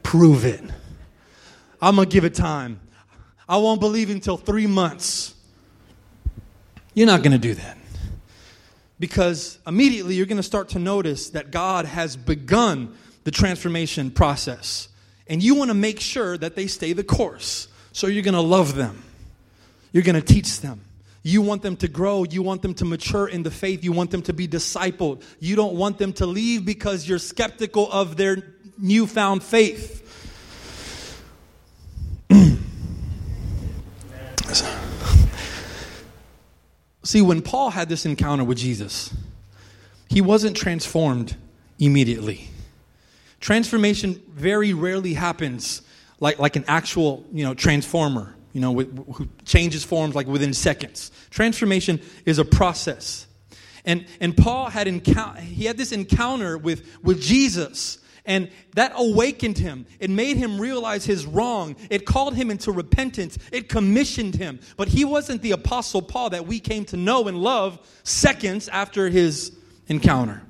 Prove 0.03 0.45
it. 0.45 0.61
I'm 1.81 1.95
going 1.95 2.07
to 2.07 2.13
give 2.13 2.23
it 2.23 2.35
time. 2.35 2.79
I 3.49 3.57
won't 3.57 3.79
believe 3.79 4.11
until 4.11 4.37
three 4.37 4.67
months. 4.67 5.33
You're 6.93 7.07
not 7.07 7.23
going 7.23 7.31
to 7.31 7.37
do 7.37 7.53
that. 7.53 7.77
Because 8.99 9.57
immediately 9.65 10.15
you're 10.15 10.25
going 10.25 10.37
to 10.37 10.43
start 10.43 10.69
to 10.69 10.79
notice 10.79 11.31
that 11.31 11.51
God 11.51 11.85
has 11.85 12.15
begun 12.15 12.95
the 13.23 13.31
transformation 13.31 14.11
process. 14.11 14.89
And 15.27 15.41
you 15.41 15.55
want 15.55 15.69
to 15.69 15.75
make 15.75 15.99
sure 15.99 16.37
that 16.37 16.55
they 16.55 16.67
stay 16.67 16.93
the 16.93 17.03
course. 17.03 17.67
So 17.93 18.07
you're 18.07 18.23
going 18.23 18.35
to 18.35 18.41
love 18.41 18.75
them, 18.75 19.03
you're 19.91 20.03
going 20.03 20.21
to 20.21 20.21
teach 20.21 20.61
them. 20.61 20.81
You 21.23 21.43
want 21.43 21.61
them 21.61 21.75
to 21.77 21.87
grow. 21.87 22.23
You 22.23 22.41
want 22.41 22.63
them 22.63 22.73
to 22.75 22.85
mature 22.85 23.27
in 23.27 23.43
the 23.43 23.51
faith. 23.51 23.83
You 23.83 23.91
want 23.91 24.09
them 24.09 24.23
to 24.23 24.33
be 24.33 24.47
discipled. 24.47 25.21
You 25.39 25.55
don't 25.55 25.75
want 25.75 25.99
them 25.99 26.13
to 26.13 26.25
leave 26.25 26.65
because 26.65 27.07
you're 27.07 27.19
skeptical 27.19 27.91
of 27.91 28.17
their 28.17 28.55
newfound 28.79 29.43
faith. 29.43 30.00
See, 37.03 37.21
when 37.21 37.41
Paul 37.41 37.71
had 37.71 37.89
this 37.89 38.05
encounter 38.05 38.43
with 38.43 38.57
Jesus, 38.57 39.13
he 40.09 40.21
wasn't 40.21 40.55
transformed 40.55 41.35
immediately. 41.79 42.49
Transformation 43.39 44.21
very 44.29 44.73
rarely 44.73 45.13
happens 45.13 45.81
like, 46.19 46.37
like 46.37 46.55
an 46.55 46.65
actual, 46.67 47.25
you 47.33 47.43
know, 47.43 47.55
transformer, 47.55 48.35
you 48.53 48.61
know, 48.61 48.73
who 48.73 49.27
changes 49.45 49.83
forms 49.83 50.13
like 50.13 50.27
within 50.27 50.53
seconds. 50.53 51.11
Transformation 51.31 51.99
is 52.25 52.37
a 52.37 52.45
process. 52.45 53.25
And, 53.83 54.05
and 54.19 54.37
Paul 54.37 54.69
had 54.69 54.87
encounter, 54.87 55.41
he 55.41 55.65
had 55.65 55.77
this 55.77 55.91
encounter 55.91 56.57
with, 56.57 56.85
with 57.01 57.19
Jesus. 57.19 57.97
And 58.25 58.49
that 58.75 58.93
awakened 58.95 59.57
him. 59.57 59.85
It 59.99 60.09
made 60.09 60.37
him 60.37 60.61
realize 60.61 61.05
his 61.05 61.25
wrong. 61.25 61.75
It 61.89 62.05
called 62.05 62.35
him 62.35 62.51
into 62.51 62.71
repentance. 62.71 63.37
It 63.51 63.67
commissioned 63.67 64.35
him. 64.35 64.59
But 64.77 64.89
he 64.89 65.05
wasn't 65.05 65.41
the 65.41 65.51
Apostle 65.51 66.01
Paul 66.01 66.29
that 66.31 66.45
we 66.45 66.59
came 66.59 66.85
to 66.85 66.97
know 66.97 67.27
and 67.27 67.37
love 67.37 67.79
seconds 68.03 68.67
after 68.69 69.09
his 69.09 69.51
encounter. 69.87 70.43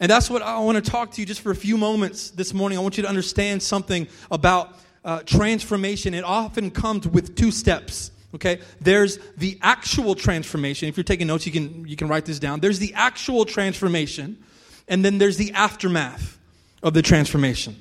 And 0.00 0.10
that's 0.10 0.28
what 0.28 0.42
I 0.42 0.58
want 0.58 0.84
to 0.84 0.90
talk 0.90 1.12
to 1.12 1.20
you 1.20 1.26
just 1.26 1.40
for 1.40 1.50
a 1.50 1.56
few 1.56 1.78
moments 1.78 2.30
this 2.30 2.52
morning. 2.52 2.76
I 2.76 2.82
want 2.82 2.96
you 2.96 3.04
to 3.04 3.08
understand 3.08 3.62
something 3.62 4.08
about 4.30 4.76
uh, 5.04 5.20
transformation. 5.24 6.12
It 6.12 6.24
often 6.24 6.70
comes 6.70 7.06
with 7.06 7.36
two 7.36 7.50
steps. 7.50 8.10
Okay, 8.34 8.60
there's 8.80 9.18
the 9.36 9.58
actual 9.62 10.14
transformation. 10.14 10.88
If 10.88 10.96
you're 10.96 11.04
taking 11.04 11.26
notes, 11.26 11.44
you 11.44 11.52
can 11.52 11.86
you 11.86 11.96
can 11.96 12.08
write 12.08 12.24
this 12.24 12.38
down. 12.38 12.60
There's 12.60 12.78
the 12.78 12.94
actual 12.94 13.44
transformation, 13.44 14.42
and 14.88 15.04
then 15.04 15.18
there's 15.18 15.36
the 15.36 15.52
aftermath 15.52 16.38
of 16.82 16.94
the 16.94 17.02
transformation. 17.02 17.76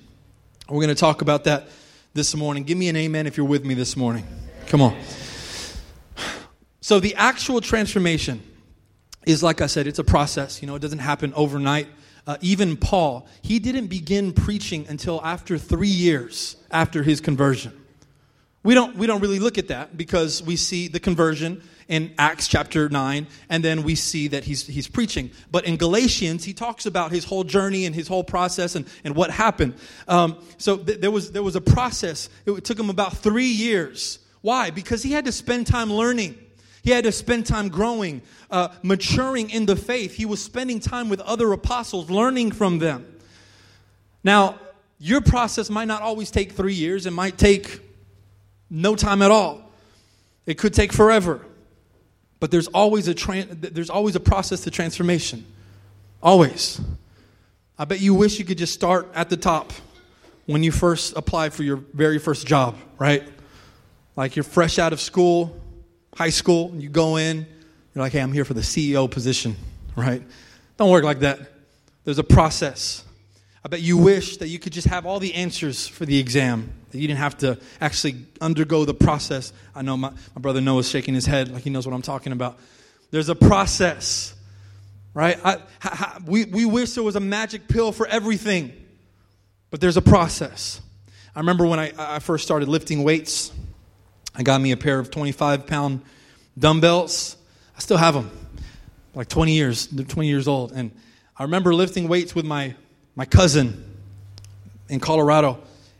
We're 0.69 0.77
going 0.77 0.89
to 0.89 0.95
talk 0.95 1.21
about 1.21 1.45
that 1.45 1.67
this 2.13 2.35
morning. 2.35 2.63
Give 2.63 2.77
me 2.77 2.87
an 2.89 2.95
amen 2.95 3.27
if 3.27 3.37
you're 3.37 3.45
with 3.45 3.65
me 3.65 3.73
this 3.73 3.97
morning. 3.97 4.25
Come 4.67 4.81
on. 4.81 4.97
So, 6.81 6.99
the 6.99 7.15
actual 7.15 7.61
transformation 7.61 8.41
is, 9.25 9.43
like 9.43 9.61
I 9.61 9.67
said, 9.67 9.87
it's 9.87 9.99
a 9.99 10.03
process. 10.03 10.61
You 10.61 10.67
know, 10.67 10.75
it 10.75 10.81
doesn't 10.81 10.99
happen 10.99 11.33
overnight. 11.35 11.87
Uh, 12.25 12.37
even 12.41 12.77
Paul, 12.77 13.27
he 13.41 13.59
didn't 13.59 13.87
begin 13.87 14.31
preaching 14.31 14.85
until 14.87 15.21
after 15.23 15.57
three 15.57 15.87
years 15.87 16.55
after 16.69 17.03
his 17.03 17.19
conversion. 17.19 17.73
We 18.63 18.75
don't, 18.75 18.95
we 18.95 19.07
don't 19.07 19.21
really 19.21 19.39
look 19.39 19.57
at 19.57 19.69
that 19.69 19.97
because 19.97 20.43
we 20.43 20.55
see 20.55 20.87
the 20.87 20.99
conversion 20.99 21.63
in 21.91 22.13
Acts 22.17 22.47
chapter 22.47 22.87
9, 22.87 23.27
and 23.49 23.63
then 23.63 23.83
we 23.83 23.95
see 23.95 24.29
that 24.29 24.45
he's, 24.45 24.65
he's 24.65 24.87
preaching. 24.87 25.29
But 25.51 25.65
in 25.65 25.75
Galatians, 25.75 26.45
he 26.45 26.53
talks 26.53 26.85
about 26.85 27.11
his 27.11 27.25
whole 27.25 27.43
journey 27.43 27.85
and 27.85 27.93
his 27.93 28.07
whole 28.07 28.23
process 28.23 28.75
and, 28.75 28.87
and 29.03 29.13
what 29.13 29.29
happened. 29.29 29.75
Um, 30.07 30.41
so 30.57 30.77
th- 30.77 31.01
there, 31.01 31.11
was, 31.11 31.33
there 31.33 31.43
was 31.43 31.57
a 31.57 31.61
process. 31.61 32.29
It 32.45 32.63
took 32.63 32.79
him 32.79 32.89
about 32.89 33.17
three 33.17 33.49
years. 33.49 34.19
Why? 34.39 34.69
Because 34.69 35.03
he 35.03 35.11
had 35.11 35.25
to 35.25 35.33
spend 35.33 35.67
time 35.67 35.91
learning. 35.91 36.37
He 36.81 36.91
had 36.91 37.03
to 37.03 37.11
spend 37.11 37.45
time 37.45 37.67
growing, 37.67 38.21
uh, 38.49 38.69
maturing 38.83 39.49
in 39.49 39.65
the 39.65 39.75
faith. 39.75 40.15
He 40.15 40.25
was 40.25 40.41
spending 40.41 40.79
time 40.79 41.09
with 41.09 41.19
other 41.19 41.51
apostles, 41.51 42.09
learning 42.09 42.53
from 42.53 42.79
them. 42.79 43.05
Now, 44.23 44.57
your 44.97 45.19
process 45.19 45.69
might 45.69 45.89
not 45.89 46.01
always 46.01 46.31
take 46.31 46.53
three 46.53 46.73
years, 46.73 47.05
it 47.05 47.11
might 47.11 47.37
take 47.37 47.81
no 48.69 48.95
time 48.95 49.21
at 49.21 49.29
all. 49.29 49.69
It 50.45 50.57
could 50.57 50.73
take 50.73 50.93
forever. 50.93 51.45
But 52.41 52.49
there's 52.49 52.67
always 52.67 53.07
a 53.07 53.13
there's 53.13 53.91
always 53.91 54.15
a 54.17 54.19
process 54.19 54.61
to 54.61 54.71
transformation. 54.71 55.45
Always. 56.23 56.81
I 57.77 57.85
bet 57.85 58.01
you 58.01 58.15
wish 58.15 58.39
you 58.39 58.45
could 58.45 58.57
just 58.57 58.73
start 58.73 59.07
at 59.13 59.29
the 59.29 59.37
top 59.37 59.71
when 60.47 60.63
you 60.63 60.71
first 60.71 61.15
apply 61.15 61.49
for 61.49 61.61
your 61.61 61.77
very 61.77 62.17
first 62.17 62.47
job, 62.47 62.75
right? 62.97 63.23
Like 64.15 64.35
you're 64.35 64.43
fresh 64.43 64.79
out 64.79 64.91
of 64.91 64.99
school, 64.99 65.55
high 66.15 66.31
school, 66.31 66.69
and 66.71 66.81
you 66.81 66.89
go 66.89 67.17
in, 67.17 67.45
you're 67.93 68.03
like, 68.03 68.11
hey, 68.11 68.21
I'm 68.21 68.33
here 68.33 68.45
for 68.45 68.55
the 68.55 68.61
CEO 68.61 69.09
position, 69.09 69.55
right? 69.95 70.23
Don't 70.77 70.89
work 70.89 71.03
like 71.03 71.19
that. 71.19 71.39
There's 72.05 72.19
a 72.19 72.23
process. 72.23 73.03
I 73.63 73.67
bet 73.67 73.81
you 73.81 73.97
wish 73.97 74.37
that 74.37 74.47
you 74.47 74.57
could 74.57 74.73
just 74.73 74.87
have 74.87 75.05
all 75.05 75.19
the 75.19 75.35
answers 75.35 75.87
for 75.87 76.05
the 76.05 76.17
exam, 76.17 76.73
that 76.89 76.97
you 76.97 77.07
didn't 77.07 77.19
have 77.19 77.37
to 77.39 77.59
actually 77.79 78.25
undergo 78.39 78.85
the 78.85 78.93
process. 78.93 79.53
I 79.75 79.83
know 79.83 79.95
my, 79.95 80.09
my 80.09 80.41
brother 80.41 80.61
Noah's 80.61 80.89
shaking 80.89 81.13
his 81.13 81.27
head 81.27 81.49
like 81.49 81.63
he 81.63 81.69
knows 81.69 81.85
what 81.85 81.93
I'm 81.93 82.01
talking 82.01 82.33
about. 82.33 82.57
There's 83.11 83.29
a 83.29 83.35
process, 83.35 84.33
right? 85.13 85.39
I, 85.45 85.59
we, 86.25 86.45
we 86.45 86.65
wish 86.65 86.93
there 86.93 87.03
was 87.03 87.15
a 87.15 87.21
magic 87.21 87.67
pill 87.67 87.91
for 87.91 88.07
everything, 88.07 88.73
but 89.69 89.79
there's 89.79 89.97
a 89.97 90.01
process. 90.01 90.81
I 91.35 91.39
remember 91.39 91.67
when 91.67 91.79
I, 91.79 91.91
I 91.97 92.19
first 92.19 92.43
started 92.43 92.67
lifting 92.67 93.03
weights, 93.03 93.51
I 94.33 94.41
got 94.41 94.59
me 94.59 94.71
a 94.71 94.77
pair 94.77 94.97
of 94.97 95.11
25 95.11 95.67
pound 95.67 96.01
dumbbells. 96.57 97.37
I 97.77 97.79
still 97.79 97.97
have 97.97 98.15
them, 98.15 98.31
like 99.13 99.27
20 99.27 99.53
years, 99.53 99.87
they're 99.87 100.05
20 100.05 100.27
years 100.27 100.47
old. 100.47 100.71
And 100.71 100.91
I 101.37 101.43
remember 101.43 101.75
lifting 101.75 102.07
weights 102.07 102.33
with 102.33 102.45
my 102.45 102.75
my 103.15 103.25
cousin 103.25 103.83
in 104.89 104.99
Colorado, 104.99 105.59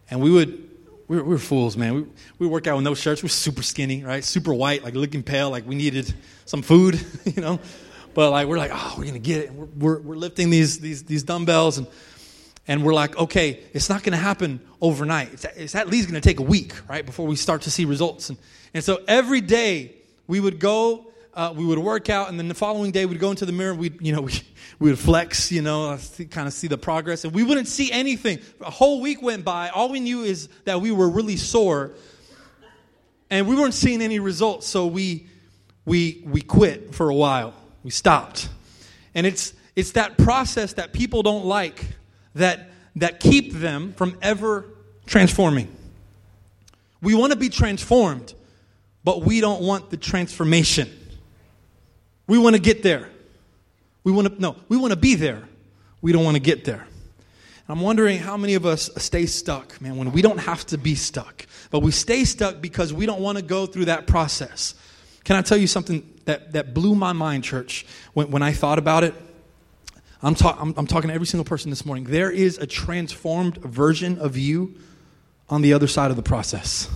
and 0.09 0.21
we 0.21 0.29
would 0.29 0.69
we 1.07 1.17
were, 1.17 1.23
we 1.23 1.29
were 1.29 1.37
fools, 1.39 1.75
man. 1.75 1.95
We 1.95 2.05
we 2.39 2.47
work 2.47 2.67
out 2.67 2.75
with 2.75 2.85
no 2.85 2.93
shirts. 2.93 3.21
We 3.21 3.27
are 3.27 3.29
super 3.29 3.63
skinny, 3.63 4.03
right? 4.03 4.23
Super 4.23 4.53
white, 4.53 4.83
like 4.83 4.95
looking 4.95 5.23
pale, 5.23 5.49
like 5.49 5.67
we 5.67 5.75
needed 5.75 6.13
some 6.45 6.61
food, 6.61 6.99
you 7.25 7.41
know. 7.41 7.59
But 8.13 8.31
like 8.31 8.47
we're 8.47 8.57
like, 8.57 8.71
oh, 8.73 8.95
we're 8.97 9.05
gonna 9.05 9.19
get 9.19 9.45
it. 9.45 9.53
We're, 9.53 9.65
we're, 9.65 9.99
we're 10.01 10.15
lifting 10.15 10.49
these 10.49 10.79
these 10.79 11.03
these 11.03 11.23
dumbbells 11.23 11.77
and. 11.77 11.87
And 12.67 12.85
we're 12.85 12.93
like, 12.93 13.17
okay, 13.17 13.59
it's 13.73 13.89
not 13.89 14.03
to 14.03 14.15
happen 14.15 14.61
overnight. 14.79 15.33
It's, 15.33 15.45
it's 15.55 15.75
at 15.75 15.89
least 15.89 16.09
to 16.09 16.21
take 16.21 16.39
a 16.39 16.43
week, 16.43 16.73
right, 16.87 17.03
before 17.03 17.25
we 17.25 17.35
start 17.35 17.63
to 17.63 17.71
see 17.71 17.85
results. 17.85 18.29
And, 18.29 18.37
and 18.75 18.83
so 18.83 19.01
every 19.07 19.41
day 19.41 19.95
we 20.27 20.39
would 20.39 20.59
go 20.59 21.10
uh, 21.33 21.53
we 21.55 21.65
would 21.65 21.79
work 21.79 22.09
out, 22.09 22.29
and 22.29 22.37
then 22.37 22.47
the 22.47 22.53
following 22.53 22.91
day 22.91 23.05
we'd 23.05 23.19
go 23.19 23.29
into 23.29 23.45
the 23.45 23.51
mirror. 23.51 23.73
We'd, 23.73 24.01
you 24.01 24.13
know, 24.13 24.21
we, 24.23 24.33
we 24.79 24.89
would 24.89 24.99
flex, 24.99 25.51
you 25.51 25.61
know, 25.61 25.97
kind 26.29 26.47
of 26.47 26.53
see 26.53 26.67
the 26.67 26.77
progress, 26.77 27.23
and 27.23 27.33
we 27.33 27.43
wouldn't 27.43 27.67
see 27.67 27.91
anything. 27.91 28.39
A 28.61 28.71
whole 28.71 29.01
week 29.01 29.21
went 29.21 29.45
by. 29.45 29.69
All 29.69 29.89
we 29.89 29.99
knew 29.99 30.23
is 30.23 30.49
that 30.65 30.81
we 30.81 30.91
were 30.91 31.09
really 31.09 31.37
sore, 31.37 31.91
and 33.29 33.47
we 33.47 33.55
weren't 33.55 33.73
seeing 33.73 34.01
any 34.01 34.19
results. 34.19 34.67
So 34.67 34.87
we 34.87 35.27
we 35.85 36.21
we 36.25 36.41
quit 36.41 36.93
for 36.93 37.09
a 37.09 37.15
while. 37.15 37.53
We 37.83 37.91
stopped, 37.91 38.49
and 39.15 39.25
it's 39.25 39.53
it's 39.75 39.91
that 39.91 40.17
process 40.17 40.73
that 40.73 40.91
people 40.91 41.23
don't 41.23 41.45
like 41.45 41.85
that 42.35 42.71
that 42.97 43.19
keep 43.19 43.53
them 43.53 43.93
from 43.93 44.17
ever 44.21 44.65
transforming. 45.05 45.73
We 47.01 47.15
want 47.15 47.31
to 47.31 47.39
be 47.39 47.49
transformed, 47.49 48.33
but 49.03 49.23
we 49.23 49.41
don't 49.41 49.61
want 49.61 49.89
the 49.89 49.97
transformation. 49.97 50.89
We 52.31 52.37
want 52.37 52.55
to 52.55 52.61
get 52.61 52.81
there. 52.81 53.09
We 54.05 54.13
want 54.13 54.33
to, 54.33 54.41
no, 54.41 54.55
we 54.69 54.77
want 54.77 54.91
to 54.91 54.97
be 54.97 55.15
there. 55.15 55.43
We 56.01 56.13
don't 56.13 56.23
want 56.23 56.35
to 56.35 56.41
get 56.41 56.63
there. 56.63 56.87
I'm 57.67 57.81
wondering 57.81 58.19
how 58.19 58.37
many 58.37 58.53
of 58.53 58.65
us 58.65 58.89
stay 58.95 59.25
stuck, 59.25 59.81
man, 59.81 59.97
when 59.97 60.13
we 60.13 60.21
don't 60.21 60.37
have 60.37 60.65
to 60.67 60.77
be 60.77 60.95
stuck. 60.95 61.45
But 61.71 61.81
we 61.81 61.91
stay 61.91 62.23
stuck 62.23 62.61
because 62.61 62.93
we 62.93 63.05
don't 63.05 63.19
want 63.19 63.37
to 63.37 63.43
go 63.43 63.65
through 63.65 63.85
that 63.85 64.07
process. 64.07 64.75
Can 65.25 65.35
I 65.35 65.41
tell 65.41 65.57
you 65.57 65.67
something 65.67 66.09
that, 66.23 66.53
that 66.53 66.73
blew 66.73 66.95
my 66.95 67.11
mind, 67.11 67.43
church, 67.43 67.85
when, 68.13 68.31
when 68.31 68.41
I 68.41 68.53
thought 68.53 68.79
about 68.79 69.03
it? 69.03 69.13
I'm, 70.21 70.33
I'm, 70.41 70.73
I'm 70.77 70.87
talking 70.87 71.09
to 71.09 71.13
every 71.13 71.27
single 71.27 71.43
person 71.43 71.69
this 71.69 71.85
morning. 71.85 72.05
There 72.05 72.31
is 72.31 72.57
a 72.59 72.65
transformed 72.65 73.57
version 73.57 74.19
of 74.19 74.37
you 74.37 74.75
on 75.49 75.63
the 75.63 75.73
other 75.73 75.87
side 75.87 76.11
of 76.11 76.15
the 76.15 76.23
process. 76.23 76.89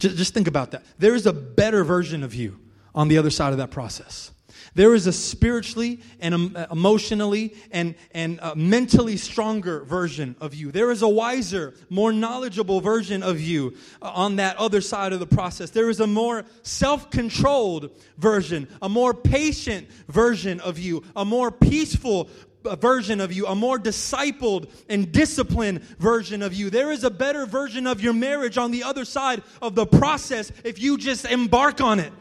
Just, 0.00 0.16
just 0.16 0.34
think 0.34 0.48
about 0.48 0.72
that. 0.72 0.82
There 0.98 1.14
is 1.14 1.26
a 1.26 1.32
better 1.32 1.84
version 1.84 2.24
of 2.24 2.34
you 2.34 2.58
on 2.96 3.08
the 3.08 3.18
other 3.18 3.30
side 3.30 3.52
of 3.52 3.58
that 3.58 3.70
process. 3.70 4.32
There 4.76 4.94
is 4.94 5.06
a 5.06 5.12
spiritually 5.12 6.00
and 6.20 6.34
um, 6.34 6.56
emotionally 6.70 7.54
and, 7.70 7.94
and 8.12 8.38
uh, 8.40 8.54
mentally 8.54 9.16
stronger 9.16 9.84
version 9.84 10.36
of 10.38 10.54
you. 10.54 10.70
There 10.70 10.90
is 10.90 11.00
a 11.00 11.08
wiser, 11.08 11.72
more 11.88 12.12
knowledgeable 12.12 12.82
version 12.82 13.22
of 13.22 13.40
you 13.40 13.74
uh, 14.02 14.10
on 14.10 14.36
that 14.36 14.58
other 14.58 14.82
side 14.82 15.14
of 15.14 15.20
the 15.20 15.26
process. 15.26 15.70
There 15.70 15.88
is 15.88 16.00
a 16.00 16.06
more 16.06 16.44
self 16.62 17.10
controlled 17.10 17.90
version, 18.18 18.68
a 18.82 18.88
more 18.88 19.14
patient 19.14 19.88
version 20.08 20.60
of 20.60 20.78
you, 20.78 21.04
a 21.16 21.24
more 21.24 21.50
peaceful 21.50 22.28
uh, 22.66 22.76
version 22.76 23.18
of 23.22 23.32
you, 23.32 23.46
a 23.46 23.54
more 23.54 23.78
discipled 23.78 24.70
and 24.90 25.10
disciplined 25.10 25.80
version 25.98 26.42
of 26.42 26.52
you. 26.52 26.68
There 26.68 26.92
is 26.92 27.02
a 27.02 27.10
better 27.10 27.46
version 27.46 27.86
of 27.86 28.02
your 28.02 28.12
marriage 28.12 28.58
on 28.58 28.72
the 28.72 28.82
other 28.82 29.06
side 29.06 29.42
of 29.62 29.74
the 29.74 29.86
process 29.86 30.52
if 30.64 30.78
you 30.78 30.98
just 30.98 31.24
embark 31.24 31.80
on 31.80 31.98
it. 31.98 32.12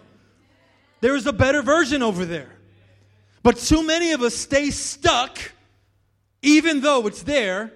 There 1.01 1.15
is 1.15 1.27
a 1.27 1.33
better 1.33 1.61
version 1.61 2.01
over 2.01 2.25
there. 2.25 2.49
But 3.43 3.57
too 3.57 3.85
many 3.85 4.11
of 4.11 4.21
us 4.21 4.33
stay 4.33 4.71
stuck, 4.71 5.39
even 6.41 6.81
though 6.81 7.05
it's 7.05 7.21
there, 7.23 7.71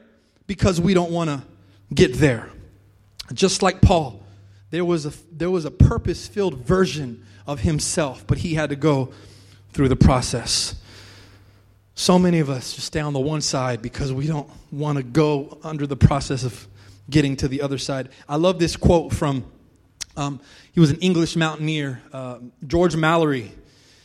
because 0.47 0.81
we 0.81 0.93
don't 0.93 1.11
want 1.11 1.29
to 1.29 1.43
get 1.93 2.15
there. 2.15 2.49
Just 3.33 3.61
like 3.61 3.81
Paul, 3.81 4.23
there 4.71 4.83
was 4.83 5.05
a, 5.05 5.13
there 5.31 5.51
was 5.51 5.65
a 5.65 5.71
purpose 5.71 6.27
filled 6.27 6.55
version 6.65 7.23
of 7.45 7.59
himself, 7.59 8.25
but 8.25 8.39
he 8.39 8.55
had 8.55 8.69
to 8.69 8.75
go 8.75 9.13
through 9.71 9.89
the 9.89 9.95
process. 9.95 10.75
So 11.93 12.17
many 12.17 12.39
of 12.39 12.49
us 12.49 12.73
just 12.73 12.87
stay 12.87 13.01
on 13.01 13.13
the 13.13 13.19
one 13.19 13.41
side 13.41 13.81
because 13.81 14.11
we 14.13 14.25
don't 14.25 14.49
want 14.71 14.97
to 14.97 15.03
go 15.03 15.59
under 15.63 15.85
the 15.85 15.97
process 15.97 16.43
of 16.43 16.67
getting 17.09 17.35
to 17.37 17.47
the 17.47 17.61
other 17.61 17.77
side. 17.77 18.09
I 18.27 18.37
love 18.37 18.57
this 18.57 18.75
quote 18.75 19.13
from 19.13 19.43
um, 20.19 20.41
he 20.73 20.81
was 20.81 20.91
an 20.91 20.97
English 20.97 21.37
mountaineer, 21.37 22.01
uh, 22.11 22.39
George 22.67 22.95
Mallory. 22.95 23.51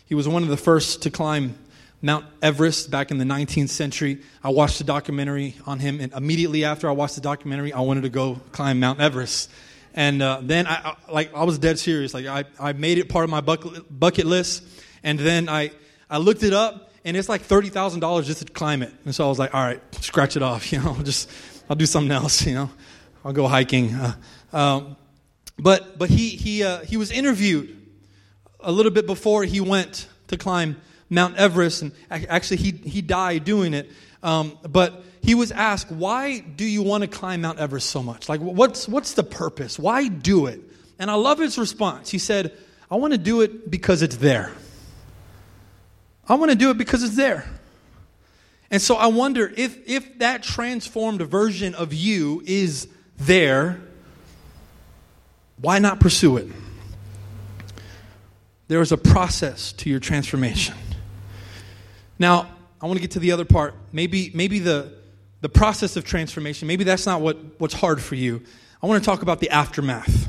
He 0.06 0.14
was 0.14 0.28
one 0.28 0.44
of 0.44 0.48
the 0.48 0.56
first 0.56 1.02
to 1.02 1.10
climb 1.10 1.58
Mount 2.02 2.24
Everest 2.40 2.88
back 2.88 3.10
in 3.10 3.18
the 3.18 3.24
19th 3.24 3.70
century. 3.70 4.20
I 4.42 4.50
watched 4.50 4.80
a 4.80 4.84
documentary 4.84 5.56
on 5.66 5.80
him, 5.80 6.00
and 6.00 6.12
immediately 6.12 6.64
after 6.64 6.88
I 6.88 6.92
watched 6.92 7.16
the 7.16 7.20
documentary, 7.20 7.72
I 7.72 7.80
wanted 7.80 8.02
to 8.02 8.10
go 8.10 8.40
climb 8.52 8.78
Mount 8.78 9.00
Everest. 9.00 9.50
And 9.92 10.22
uh, 10.22 10.38
then, 10.40 10.68
I, 10.68 10.94
I, 11.08 11.12
like, 11.12 11.34
I 11.34 11.42
was 11.42 11.58
dead 11.58 11.80
serious. 11.80 12.14
Like, 12.14 12.26
I, 12.26 12.44
I 12.60 12.74
made 12.74 12.98
it 12.98 13.08
part 13.08 13.24
of 13.24 13.30
my 13.30 13.40
bucket, 13.40 14.26
list, 14.26 14.62
and 15.02 15.18
then 15.18 15.48
I, 15.48 15.72
I 16.08 16.18
looked 16.18 16.44
it 16.44 16.52
up, 16.52 16.92
and 17.04 17.16
it's 17.16 17.28
like 17.28 17.42
thirty 17.42 17.70
thousand 17.70 18.00
dollars 18.00 18.26
just 18.28 18.46
to 18.46 18.52
climb 18.52 18.82
it. 18.82 18.92
And 19.04 19.14
so 19.14 19.26
I 19.26 19.28
was 19.28 19.38
like, 19.38 19.52
all 19.52 19.62
right, 19.62 19.82
scratch 19.96 20.36
it 20.36 20.42
off. 20.42 20.72
You 20.72 20.80
know, 20.80 20.96
just 21.02 21.28
I'll 21.68 21.76
do 21.76 21.86
something 21.86 22.12
else. 22.12 22.46
You 22.46 22.54
know, 22.54 22.70
I'll 23.24 23.32
go 23.32 23.48
hiking. 23.48 23.94
Uh, 23.94 24.14
um, 24.52 24.96
but 25.58 25.98
but 25.98 26.10
he 26.10 26.30
he 26.30 26.62
uh, 26.62 26.80
he 26.80 26.96
was 26.96 27.10
interviewed 27.10 27.80
a 28.60 28.72
little 28.72 28.92
bit 28.92 29.06
before 29.06 29.44
he 29.44 29.60
went 29.60 30.08
to 30.28 30.36
climb 30.36 30.76
Mount 31.10 31.36
Everest, 31.36 31.82
and 31.82 31.92
actually 32.10 32.58
he 32.58 32.70
he 32.72 33.02
died 33.02 33.44
doing 33.44 33.74
it. 33.74 33.90
Um, 34.22 34.58
but 34.68 35.04
he 35.22 35.34
was 35.34 35.52
asked, 35.52 35.90
"Why 35.90 36.40
do 36.40 36.64
you 36.64 36.82
want 36.82 37.02
to 37.02 37.08
climb 37.08 37.42
Mount 37.42 37.58
Everest 37.58 37.90
so 37.90 38.02
much? 38.02 38.28
Like, 38.28 38.40
what's 38.40 38.88
what's 38.88 39.14
the 39.14 39.24
purpose? 39.24 39.78
Why 39.78 40.08
do 40.08 40.46
it?" 40.46 40.60
And 40.98 41.10
I 41.10 41.14
love 41.14 41.38
his 41.38 41.58
response. 41.58 42.10
He 42.10 42.18
said, 42.18 42.52
"I 42.90 42.96
want 42.96 43.12
to 43.12 43.18
do 43.18 43.42
it 43.42 43.70
because 43.70 44.02
it's 44.02 44.16
there." 44.16 44.52
I 46.26 46.36
want 46.36 46.50
to 46.50 46.56
do 46.56 46.70
it 46.70 46.78
because 46.78 47.02
it's 47.02 47.16
there. 47.16 47.46
And 48.70 48.80
so 48.80 48.96
I 48.96 49.08
wonder 49.08 49.52
if, 49.56 49.78
if 49.86 50.18
that 50.20 50.42
transformed 50.42 51.20
version 51.22 51.74
of 51.74 51.92
you 51.92 52.42
is 52.46 52.88
there, 53.18 53.80
why 55.60 55.78
not 55.78 56.00
pursue 56.00 56.36
it? 56.36 56.48
There 58.68 58.80
is 58.80 58.92
a 58.92 58.96
process 58.96 59.72
to 59.74 59.90
your 59.90 60.00
transformation. 60.00 60.74
Now, 62.18 62.48
I 62.80 62.86
want 62.86 62.96
to 62.96 63.02
get 63.02 63.12
to 63.12 63.18
the 63.18 63.32
other 63.32 63.44
part. 63.44 63.74
Maybe, 63.92 64.30
maybe 64.34 64.58
the, 64.58 64.92
the 65.40 65.48
process 65.48 65.96
of 65.96 66.04
transformation, 66.04 66.68
maybe 66.68 66.84
that's 66.84 67.06
not 67.06 67.20
what, 67.20 67.38
what's 67.58 67.74
hard 67.74 68.00
for 68.00 68.14
you. 68.14 68.42
I 68.82 68.86
want 68.86 69.02
to 69.02 69.06
talk 69.08 69.22
about 69.22 69.40
the 69.40 69.50
aftermath 69.50 70.28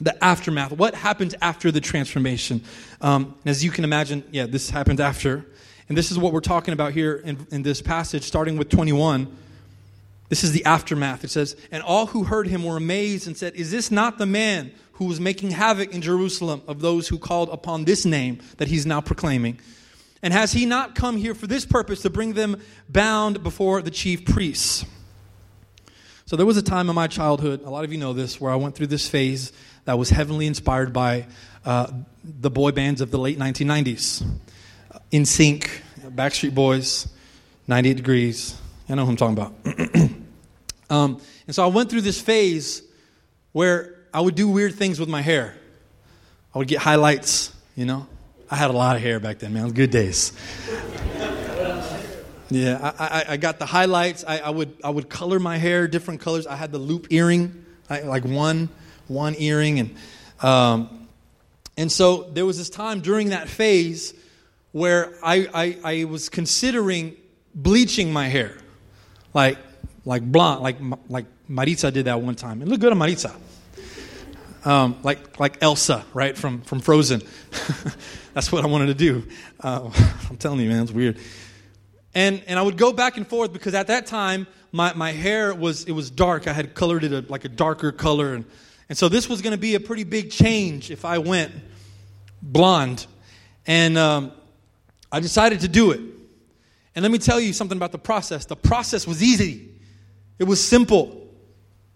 the 0.00 0.22
aftermath. 0.22 0.72
What 0.72 0.94
happens 0.94 1.34
after 1.40 1.70
the 1.70 1.80
transformation? 1.80 2.62
Um, 3.00 3.34
as 3.44 3.64
you 3.64 3.70
can 3.70 3.84
imagine, 3.84 4.24
yeah, 4.30 4.46
this 4.46 4.70
happened 4.70 5.00
after. 5.00 5.46
And 5.88 5.96
this 5.96 6.10
is 6.10 6.18
what 6.18 6.32
we're 6.32 6.40
talking 6.40 6.74
about 6.74 6.92
here 6.92 7.14
in, 7.14 7.46
in 7.50 7.62
this 7.62 7.80
passage, 7.80 8.24
starting 8.24 8.56
with 8.56 8.68
21. 8.68 9.34
This 10.28 10.42
is 10.42 10.52
the 10.52 10.64
aftermath. 10.64 11.24
It 11.24 11.30
says, 11.30 11.56
And 11.70 11.82
all 11.82 12.06
who 12.06 12.24
heard 12.24 12.48
him 12.48 12.64
were 12.64 12.76
amazed 12.76 13.26
and 13.26 13.36
said, 13.36 13.54
Is 13.54 13.70
this 13.70 13.90
not 13.90 14.18
the 14.18 14.26
man 14.26 14.72
who 14.92 15.04
was 15.04 15.20
making 15.20 15.50
havoc 15.50 15.92
in 15.92 16.02
Jerusalem 16.02 16.62
of 16.66 16.80
those 16.80 17.08
who 17.08 17.18
called 17.18 17.48
upon 17.50 17.84
this 17.84 18.04
name 18.04 18.40
that 18.56 18.68
he's 18.68 18.86
now 18.86 19.00
proclaiming? 19.00 19.60
And 20.22 20.32
has 20.32 20.52
he 20.52 20.66
not 20.66 20.94
come 20.94 21.16
here 21.16 21.34
for 21.34 21.46
this 21.46 21.64
purpose 21.64 22.02
to 22.02 22.10
bring 22.10 22.32
them 22.32 22.60
bound 22.88 23.42
before 23.42 23.82
the 23.82 23.90
chief 23.90 24.24
priests? 24.24 24.84
So 26.24 26.34
there 26.34 26.46
was 26.46 26.56
a 26.56 26.62
time 26.62 26.88
in 26.88 26.96
my 26.96 27.06
childhood, 27.06 27.62
a 27.64 27.70
lot 27.70 27.84
of 27.84 27.92
you 27.92 27.98
know 27.98 28.12
this, 28.12 28.40
where 28.40 28.50
I 28.50 28.56
went 28.56 28.74
through 28.74 28.88
this 28.88 29.08
phase 29.08 29.52
that 29.84 29.96
was 29.96 30.10
heavily 30.10 30.48
inspired 30.48 30.92
by 30.92 31.26
uh, 31.64 31.92
the 32.24 32.50
boy 32.50 32.72
bands 32.72 33.00
of 33.00 33.12
the 33.12 33.18
late 33.18 33.38
1990s. 33.38 34.28
NSYNC, 35.12 35.68
Backstreet 36.08 36.52
Boys, 36.52 37.06
98 37.68 37.96
Degrees. 37.96 38.60
I 38.88 38.94
know 38.94 39.04
who 39.04 39.10
I'm 39.10 39.16
talking 39.16 39.36
about. 39.36 39.54
um, 40.90 41.20
and 41.46 41.54
so 41.54 41.64
I 41.64 41.66
went 41.66 41.90
through 41.90 42.02
this 42.02 42.20
phase 42.20 42.82
where 43.52 43.96
I 44.12 44.20
would 44.20 44.34
do 44.34 44.48
weird 44.48 44.74
things 44.74 45.00
with 45.00 45.08
my 45.08 45.22
hair. 45.22 45.56
I 46.54 46.58
would 46.58 46.68
get 46.68 46.78
highlights, 46.78 47.52
you 47.74 47.84
know. 47.84 48.06
I 48.50 48.56
had 48.56 48.70
a 48.70 48.74
lot 48.74 48.96
of 48.96 49.02
hair 49.02 49.18
back 49.18 49.40
then, 49.40 49.52
man. 49.52 49.70
Good 49.72 49.90
days. 49.90 50.32
Yeah, 52.48 52.94
I, 52.96 53.06
I, 53.06 53.24
I, 53.30 53.36
got 53.38 53.58
the 53.58 53.66
highlights. 53.66 54.24
I, 54.24 54.38
I, 54.38 54.50
would, 54.50 54.72
I 54.84 54.90
would 54.90 55.08
color 55.08 55.40
my 55.40 55.56
hair 55.56 55.88
different 55.88 56.20
colors. 56.20 56.46
I 56.46 56.54
had 56.54 56.70
the 56.70 56.78
loop 56.78 57.08
earring, 57.10 57.64
like 57.90 58.24
one 58.24 58.68
one 59.08 59.34
earring. 59.38 59.78
And, 59.78 59.96
um, 60.40 61.08
and 61.76 61.90
so 61.90 62.22
there 62.32 62.46
was 62.46 62.58
this 62.58 62.70
time 62.70 63.00
during 63.00 63.30
that 63.30 63.48
phase 63.48 64.14
where 64.72 65.14
I, 65.22 65.48
I, 65.54 66.00
I 66.00 66.04
was 66.04 66.28
considering 66.28 67.16
bleaching 67.54 68.12
my 68.12 68.28
hair. 68.28 68.56
Like, 69.36 69.58
like 70.06 70.22
blonde, 70.22 70.62
like, 70.62 70.78
like 71.10 71.26
Maritza 71.46 71.90
did 71.90 72.06
that 72.06 72.22
one 72.22 72.36
time. 72.36 72.62
It 72.62 72.68
looked 72.68 72.80
good 72.80 72.92
on 72.92 72.96
Maritza. 72.96 73.36
Um, 74.64 74.96
like, 75.02 75.38
like 75.38 75.58
Elsa, 75.62 76.06
right, 76.14 76.34
from, 76.34 76.62
from 76.62 76.80
Frozen. 76.80 77.20
That's 78.32 78.50
what 78.50 78.64
I 78.64 78.66
wanted 78.66 78.86
to 78.86 78.94
do. 78.94 79.24
Uh, 79.60 79.90
I'm 80.30 80.38
telling 80.38 80.60
you, 80.60 80.70
man, 80.70 80.84
it's 80.84 80.90
weird. 80.90 81.18
And, 82.14 82.42
and 82.46 82.58
I 82.58 82.62
would 82.62 82.78
go 82.78 82.94
back 82.94 83.18
and 83.18 83.28
forth 83.28 83.52
because 83.52 83.74
at 83.74 83.88
that 83.88 84.06
time, 84.06 84.46
my, 84.72 84.94
my 84.94 85.12
hair 85.12 85.54
was, 85.54 85.84
it 85.84 85.92
was 85.92 86.10
dark. 86.10 86.48
I 86.48 86.54
had 86.54 86.74
colored 86.74 87.04
it 87.04 87.12
a, 87.12 87.20
like 87.30 87.44
a 87.44 87.50
darker 87.50 87.92
color. 87.92 88.32
And 88.32 88.46
and 88.88 88.96
so 88.96 89.10
this 89.10 89.28
was 89.28 89.42
going 89.42 89.52
to 89.52 89.58
be 89.58 89.74
a 89.74 89.80
pretty 89.80 90.04
big 90.04 90.30
change 90.30 90.90
if 90.90 91.04
I 91.04 91.18
went 91.18 91.52
blonde. 92.40 93.06
And 93.66 93.98
um, 93.98 94.32
I 95.12 95.20
decided 95.20 95.60
to 95.60 95.68
do 95.68 95.90
it. 95.90 96.00
And 96.96 97.04
let 97.04 97.12
me 97.12 97.18
tell 97.18 97.38
you 97.38 97.52
something 97.52 97.76
about 97.76 97.92
the 97.92 97.98
process. 97.98 98.46
The 98.46 98.56
process 98.56 99.06
was 99.06 99.22
easy, 99.22 99.68
it 100.38 100.44
was 100.44 100.66
simple. 100.66 101.22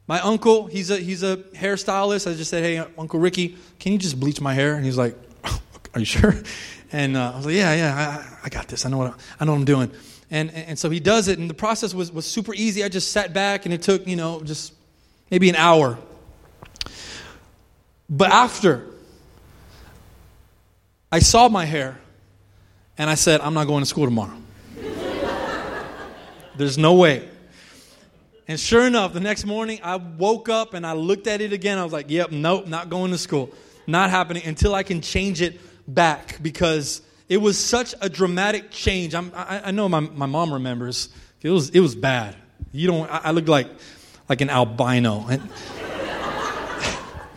My 0.06 0.20
uncle, 0.20 0.66
he's 0.66 0.90
a, 0.90 0.96
he's 0.96 1.22
a 1.22 1.36
hairstylist. 1.36 2.28
I 2.28 2.34
just 2.34 2.50
said, 2.50 2.64
Hey, 2.64 2.78
Uncle 2.98 3.20
Ricky, 3.20 3.56
can 3.78 3.92
you 3.92 3.98
just 3.98 4.18
bleach 4.18 4.40
my 4.40 4.52
hair? 4.52 4.74
And 4.74 4.84
he's 4.84 4.98
like, 4.98 5.16
Are 5.94 5.98
you 5.98 6.04
sure? 6.04 6.34
And 6.92 7.16
uh, 7.16 7.30
I 7.32 7.36
was 7.36 7.46
like, 7.46 7.54
Yeah, 7.54 7.72
yeah, 7.74 8.26
I, 8.42 8.46
I 8.46 8.48
got 8.48 8.66
this. 8.66 8.84
I 8.84 8.88
know, 8.88 8.98
what 8.98 9.12
I, 9.12 9.14
I 9.38 9.44
know 9.44 9.52
what 9.52 9.58
I'm 9.58 9.64
doing. 9.64 9.92
And, 10.32 10.52
and 10.52 10.76
so 10.76 10.90
he 10.90 10.98
does 10.98 11.28
it, 11.28 11.38
and 11.38 11.48
the 11.48 11.54
process 11.54 11.94
was, 11.94 12.10
was 12.10 12.26
super 12.26 12.52
easy. 12.52 12.82
I 12.82 12.88
just 12.88 13.12
sat 13.12 13.32
back, 13.32 13.64
and 13.66 13.72
it 13.72 13.82
took, 13.82 14.08
you 14.08 14.16
know, 14.16 14.42
just 14.42 14.74
maybe 15.30 15.48
an 15.48 15.54
hour 15.54 15.96
but 18.10 18.32
after 18.32 18.84
I 21.12 21.20
saw 21.20 21.48
my 21.48 21.64
hair 21.64 22.00
and 22.98 23.08
I 23.08 23.14
said, 23.14 23.40
I'm 23.40 23.54
not 23.54 23.68
going 23.68 23.82
to 23.82 23.86
school 23.86 24.04
tomorrow. 24.04 24.36
There's 26.60 26.76
no 26.76 26.92
way. 26.92 27.26
And 28.46 28.60
sure 28.60 28.86
enough, 28.86 29.14
the 29.14 29.20
next 29.20 29.46
morning 29.46 29.80
I 29.82 29.96
woke 29.96 30.50
up 30.50 30.74
and 30.74 30.86
I 30.86 30.92
looked 30.92 31.26
at 31.26 31.40
it 31.40 31.54
again. 31.54 31.78
I 31.78 31.84
was 31.84 31.92
like, 31.94 32.10
yep, 32.10 32.32
nope, 32.32 32.66
not 32.66 32.90
going 32.90 33.12
to 33.12 33.16
school. 33.16 33.50
Not 33.86 34.10
happening 34.10 34.44
until 34.44 34.74
I 34.74 34.82
can 34.82 35.00
change 35.00 35.40
it 35.40 35.58
back 35.88 36.38
because 36.42 37.00
it 37.30 37.38
was 37.38 37.58
such 37.58 37.94
a 38.02 38.10
dramatic 38.10 38.70
change. 38.70 39.14
I, 39.14 39.62
I 39.64 39.70
know 39.70 39.88
my, 39.88 40.00
my 40.00 40.26
mom 40.26 40.52
remembers. 40.52 41.08
It 41.40 41.48
was, 41.48 41.70
it 41.70 41.80
was 41.80 41.94
bad. 41.94 42.36
You 42.72 42.88
don't, 42.88 43.10
I, 43.10 43.20
I 43.24 43.30
looked 43.30 43.48
like, 43.48 43.68
like 44.28 44.42
an 44.42 44.50
albino. 44.50 45.28
And, 45.30 45.40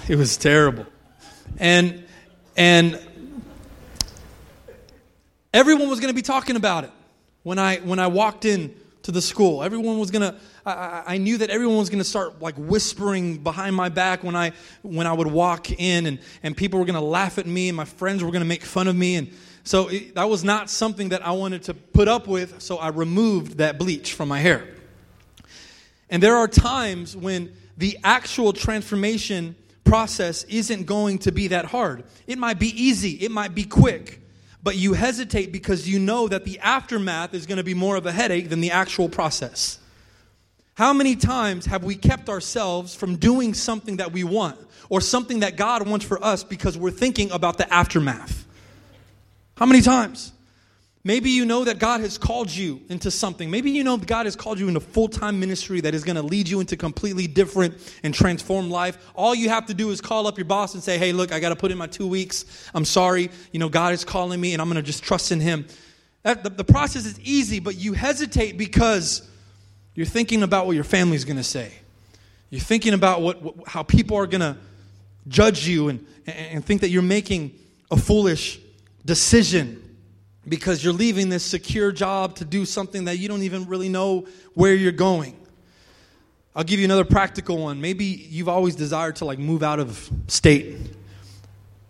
it 0.09 0.17
was 0.17 0.35
terrible. 0.35 0.85
And 1.59 2.03
and 2.57 2.99
everyone 5.53 5.87
was 5.87 6.01
going 6.01 6.11
to 6.11 6.13
be 6.13 6.21
talking 6.21 6.57
about 6.57 6.83
it 6.83 6.91
when 7.43 7.57
I 7.57 7.77
when 7.77 7.99
I 7.99 8.07
walked 8.07 8.43
in 8.43 8.75
to 9.03 9.11
the 9.11 9.21
school. 9.21 9.63
Everyone 9.63 9.99
was 9.99 10.11
to 10.21 10.35
I, 10.65 11.03
I, 11.05 11.17
knew 11.17 11.37
that 11.37 11.49
everyone 11.49 11.77
was 11.77 11.89
to 11.99 12.05
start 12.05 12.41
like 12.41 12.55
whispering 12.55 13.37
behind 13.37 13.75
my 13.75 13.89
back 13.89 14.23
when 14.23 14.35
I 14.35 14.53
when 14.81 15.07
I 15.07 15.13
would 15.13 15.27
walk 15.27 15.71
in 15.71 16.05
and 16.05 16.19
and 16.41 16.57
people 16.57 16.79
were 16.79 16.85
to 16.95 17.01
laugh 17.01 17.37
at 17.37 17.45
me 17.45 17.69
and 17.69 17.77
my 17.77 17.85
friends 17.85 18.23
were 18.23 18.31
to 18.41 18.47
make 18.47 18.63
fun 18.63 18.87
of 18.87 18.95
me 18.95 19.15
and 19.15 19.29
so 19.63 19.87
it, 19.87 20.15
that 20.15 20.29
was 20.29 20.43
not 20.43 20.69
something 20.69 21.09
that 21.09 21.25
I 21.25 21.31
wanted 21.31 21.63
to 21.63 21.73
put 21.73 22.07
up 22.07 22.27
with, 22.27 22.61
so 22.61 22.77
I 22.77 22.89
removed 22.89 23.57
that 23.57 23.77
bleach 23.77 24.13
from 24.13 24.27
my 24.27 24.39
hair. 24.39 24.67
And 26.09 26.21
there 26.21 26.35
are 26.35 26.47
times 26.47 27.15
when 27.15 27.53
the 27.77 27.97
actual 28.03 28.51
transformation 28.53 29.55
process 29.85 30.43
isn't 30.45 30.85
going 30.85 31.19
to 31.19 31.31
be 31.31 31.47
that 31.47 31.65
hard. 31.65 32.03
It 32.27 32.37
might 32.37 32.59
be 32.59 32.69
easy, 32.81 33.11
it 33.11 33.31
might 33.31 33.55
be 33.55 33.63
quick, 33.63 34.21
but 34.63 34.77
you 34.77 34.93
hesitate 34.93 35.51
because 35.51 35.87
you 35.87 35.99
know 35.99 36.27
that 36.27 36.45
the 36.45 36.57
aftermath 36.59 37.33
is 37.33 37.45
going 37.45 37.57
to 37.57 37.63
be 37.63 37.73
more 37.73 37.97
of 37.97 38.05
a 38.05 38.11
headache 38.11 38.49
than 38.49 38.61
the 38.61 38.71
actual 38.71 39.09
process. 39.09 39.79
How 40.75 40.93
many 40.93 41.15
times 41.15 41.67
have 41.67 41.83
we 41.83 41.95
kept 41.95 42.29
ourselves 42.29 42.95
from 42.95 43.17
doing 43.17 43.53
something 43.53 43.97
that 43.97 44.11
we 44.11 44.23
want 44.23 44.57
or 44.89 45.01
something 45.01 45.41
that 45.41 45.55
God 45.55 45.87
wants 45.87 46.05
for 46.05 46.23
us 46.23 46.43
because 46.43 46.77
we're 46.77 46.91
thinking 46.91 47.29
about 47.31 47.57
the 47.57 47.71
aftermath? 47.71 48.45
How 49.55 49.67
many 49.67 49.81
times? 49.81 50.32
Maybe 51.05 51.31
you 51.31 51.43
know 51.43 51.65
that 51.65 51.79
God 51.79 51.99
has 51.99 52.17
called 52.17 52.49
you 52.49 52.79
into 52.87 53.11
something. 53.11 53.51
Maybe 53.51 53.71
you 53.71 53.83
know 53.83 53.97
God 53.97 54.25
has 54.25 54.37
called 54.37 54.57
you 54.57 54.69
into 54.69 54.79
full 54.79 55.09
time 55.09 55.37
ministry 55.37 55.81
that 55.81 55.93
is 55.93 56.05
going 56.05 56.15
to 56.15 56.21
lead 56.21 56.47
you 56.47 56.61
into 56.61 56.77
completely 56.77 57.27
different 57.27 57.75
and 58.03 58.13
transformed 58.13 58.71
life. 58.71 58.97
All 59.13 59.35
you 59.35 59.49
have 59.49 59.65
to 59.65 59.73
do 59.73 59.89
is 59.89 59.99
call 59.99 60.27
up 60.27 60.37
your 60.37 60.45
boss 60.45 60.75
and 60.75 60.81
say, 60.81 60.97
hey, 60.97 61.11
look, 61.11 61.33
I 61.33 61.41
got 61.41 61.49
to 61.49 61.57
put 61.57 61.71
in 61.71 61.77
my 61.77 61.87
two 61.87 62.07
weeks. 62.07 62.69
I'm 62.73 62.85
sorry. 62.85 63.29
You 63.51 63.59
know, 63.59 63.67
God 63.67 63.93
is 63.93 64.05
calling 64.05 64.39
me 64.39 64.53
and 64.53 64.61
I'm 64.61 64.69
going 64.69 64.77
to 64.77 64.81
just 64.81 65.03
trust 65.03 65.33
in 65.33 65.41
Him. 65.41 65.67
That, 66.21 66.41
the, 66.41 66.49
the 66.49 66.63
process 66.63 67.05
is 67.05 67.19
easy, 67.19 67.59
but 67.59 67.75
you 67.75 67.91
hesitate 67.91 68.57
because 68.57 69.29
you're 69.95 70.05
thinking 70.05 70.41
about 70.41 70.67
what 70.67 70.75
your 70.75 70.85
family's 70.85 71.25
going 71.25 71.35
to 71.35 71.43
say. 71.43 71.73
You're 72.49 72.61
thinking 72.61 72.93
about 72.93 73.21
what, 73.21 73.41
what 73.41 73.67
how 73.67 73.83
people 73.83 74.15
are 74.15 74.27
going 74.27 74.39
to 74.39 74.55
judge 75.27 75.67
you 75.67 75.89
and, 75.89 76.05
and 76.27 76.63
think 76.63 76.79
that 76.79 76.89
you're 76.89 77.01
making 77.01 77.59
a 77.91 77.97
foolish 77.97 78.61
decision 79.05 79.82
because 80.47 80.83
you're 80.83 80.93
leaving 80.93 81.29
this 81.29 81.43
secure 81.43 81.91
job 81.91 82.35
to 82.35 82.45
do 82.45 82.65
something 82.65 83.05
that 83.05 83.17
you 83.17 83.27
don't 83.27 83.43
even 83.43 83.65
really 83.65 83.89
know 83.89 84.27
where 84.53 84.73
you're 84.73 84.91
going. 84.91 85.35
I'll 86.55 86.63
give 86.63 86.79
you 86.79 86.85
another 86.85 87.05
practical 87.05 87.57
one. 87.57 87.81
Maybe 87.81 88.05
you've 88.05 88.49
always 88.49 88.75
desired 88.75 89.15
to 89.17 89.25
like 89.25 89.39
move 89.39 89.63
out 89.63 89.79
of 89.79 90.09
state. 90.27 90.75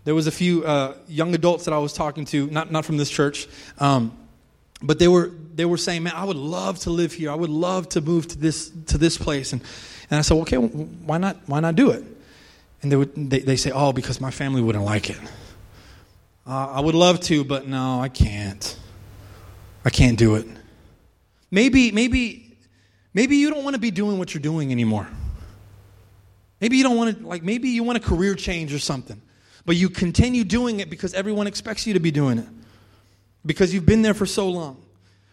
There 0.05 0.15
was 0.15 0.27
a 0.27 0.31
few 0.31 0.63
uh, 0.63 0.95
young 1.07 1.33
adults 1.35 1.65
that 1.65 1.73
I 1.73 1.79
was 1.79 1.93
talking 1.93 2.25
to, 2.25 2.47
not, 2.47 2.71
not 2.71 2.85
from 2.85 2.97
this 2.97 3.09
church, 3.09 3.47
um, 3.79 4.17
but 4.81 4.99
they 4.99 5.07
were 5.07 5.31
they 5.55 5.65
were 5.65 5.77
saying, 5.77 6.03
"Man, 6.03 6.13
I 6.13 6.25
would 6.25 6.37
love 6.37 6.79
to 6.79 6.89
live 6.89 7.13
here. 7.13 7.31
I 7.31 7.35
would 7.35 7.49
love 7.49 7.87
to 7.89 8.01
move 8.01 8.27
to 8.29 8.37
this 8.37 8.69
to 8.87 8.97
this 8.97 9.17
place." 9.17 9.53
And 9.53 9.61
and 10.09 10.17
I 10.17 10.21
said, 10.21 10.35
"Okay, 10.41 10.57
why 10.57 11.17
not 11.17 11.37
why 11.45 11.61
not 11.61 11.75
do 11.75 11.91
it?" 11.91 12.03
And 12.81 12.91
they 12.91 12.97
would 12.97 13.11
they, 13.15 13.39
they 13.39 13.55
say, 13.55 13.71
"Oh, 13.71 13.93
because 13.93 14.19
my 14.19 14.31
family 14.31 14.61
wouldn't 14.61 14.83
like 14.83 15.09
it." 15.09 15.17
Uh, 16.45 16.67
I 16.73 16.79
would 16.81 16.95
love 16.95 17.19
to, 17.21 17.43
but 17.43 17.67
no, 17.67 18.01
I 18.01 18.09
can't. 18.09 18.77
I 19.85 19.89
can't 19.89 20.17
do 20.17 20.35
it. 20.35 20.45
Maybe 21.51 21.91
maybe 21.91 22.57
maybe 23.13 23.37
you 23.37 23.49
don't 23.49 23.63
want 23.63 23.75
to 23.75 23.79
be 23.79 23.91
doing 23.91 24.17
what 24.17 24.33
you're 24.33 24.41
doing 24.41 24.71
anymore. 24.71 25.07
Maybe 26.59 26.77
you 26.77 26.83
don't 26.83 26.97
want 26.97 27.17
to 27.17 27.27
like 27.27 27.43
maybe 27.43 27.69
you 27.69 27.83
want 27.83 27.97
a 27.97 28.01
career 28.01 28.35
change 28.35 28.73
or 28.73 28.79
something. 28.79 29.21
But 29.65 29.75
you 29.75 29.89
continue 29.89 30.43
doing 30.43 30.79
it 30.79 30.89
because 30.89 31.13
everyone 31.13 31.47
expects 31.47 31.87
you 31.87 31.93
to 31.93 31.99
be 31.99 32.11
doing 32.11 32.37
it. 32.37 32.47
Because 33.45 33.73
you've 33.73 33.85
been 33.85 34.01
there 34.01 34.13
for 34.13 34.25
so 34.25 34.49
long. 34.49 34.81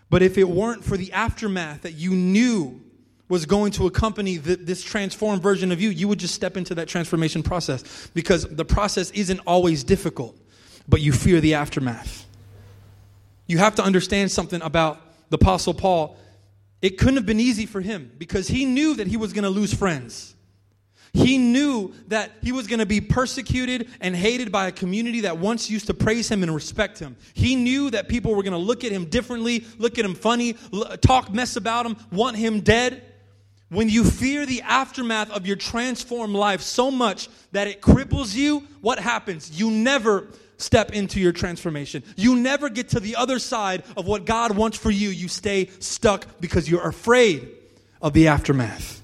But 0.09 0.23
if 0.23 0.38
it 0.38 0.49
weren't 0.49 0.85
for 0.85 0.96
the 0.96 1.12
aftermath 1.12 1.83
that 1.83 1.92
you 1.92 2.12
knew 2.12 2.81
was 3.29 3.46
going 3.46 3.70
to 3.73 3.87
accompany 3.87 4.37
the, 4.37 4.57
this 4.57 4.83
transformed 4.83 5.40
version 5.42 5.70
of 5.70 5.81
you, 5.81 5.90
you 5.90 6.09
would 6.09 6.18
just 6.18 6.35
step 6.35 6.57
into 6.57 6.75
that 6.75 6.88
transformation 6.88 7.42
process 7.44 8.09
because 8.12 8.49
the 8.49 8.64
process 8.64 9.12
isn't 9.12 9.38
always 9.46 9.85
difficult, 9.85 10.37
but 10.90 11.00
you 11.00 11.12
fear 11.12 11.40
the 11.40 11.55
aftermath. 11.55 12.26
You 13.46 13.59
have 13.59 13.76
to 13.76 13.83
understand 13.83 14.31
something 14.31 14.61
about 14.62 15.00
the 15.31 15.37
Apostle 15.37 15.74
Paul. 15.74 16.16
It 16.83 16.98
couldn't 16.98 17.16
have 17.16 17.26
been 17.26 17.40
easy 17.40 17.66
for 17.66 17.81
him 17.81 18.11
because 18.18 18.48
he 18.48 18.64
knew 18.64 18.94
that 18.94 19.07
he 19.07 19.16
was 19.16 19.33
going 19.33 19.44
to 19.44 19.50
lose 19.50 19.72
friends. 19.72 20.35
He 21.12 21.38
knew 21.38 21.92
that 22.09 22.31
he 22.42 22.53
was 22.53 22.68
going 22.68 22.79
to 22.79 22.87
be 22.87 23.00
persecuted 23.00 23.88
and 24.00 24.14
hated 24.14 24.53
by 24.53 24.68
a 24.68 24.72
community 24.72 25.22
that 25.22 25.38
once 25.38 25.68
used 25.68 25.88
to 25.88 25.94
praise 25.94 26.29
him 26.29 26.42
and 26.42 26.55
respect 26.55 26.98
him. 26.98 27.16
He 27.35 27.57
knew 27.57 27.90
that 27.90 28.09
people 28.09 28.35
were 28.35 28.44
going 28.44 28.53
to 28.53 28.59
look 28.59 28.85
at 28.85 28.92
him 28.92 29.07
differently, 29.07 29.64
look 29.79 29.98
at 29.98 30.05
him 30.05 30.14
funny, 30.14 30.55
talk 31.00 31.33
mess 31.33 31.57
about 31.57 31.87
him, 31.87 31.96
want 32.12 32.37
him 32.37 32.61
dead. 32.61 33.03
When 33.70 33.88
you 33.88 34.05
fear 34.05 34.46
the 34.46 34.62
aftermath 34.62 35.31
of 35.31 35.46
your 35.46 35.57
transformed 35.57 36.35
life 36.35 36.61
so 36.61 36.90
much 36.90 37.29
that 37.53 37.66
it 37.66 37.81
cripples 37.81 38.35
you, 38.35 38.64
what 38.81 38.98
happens? 38.98 39.59
You 39.59 39.70
never 39.70 40.29
step 40.61 40.92
into 40.92 41.20
your 41.20 41.33
transformation. 41.33 42.03
You 42.16 42.37
never 42.37 42.68
get 42.68 42.90
to 42.90 43.01
the 43.01 43.16
other 43.16 43.38
side 43.38 43.83
of 43.96 44.07
what 44.07 44.25
God 44.25 44.57
wants 44.57 44.77
for 44.79 44.90
you. 44.90 45.09
You 45.09 45.29
stay 45.29 45.70
stuck 45.79 46.40
because 46.40 46.70
you're 46.70 46.87
afraid 46.87 47.49
of 48.03 48.12
the 48.12 48.29
aftermath. 48.29 49.01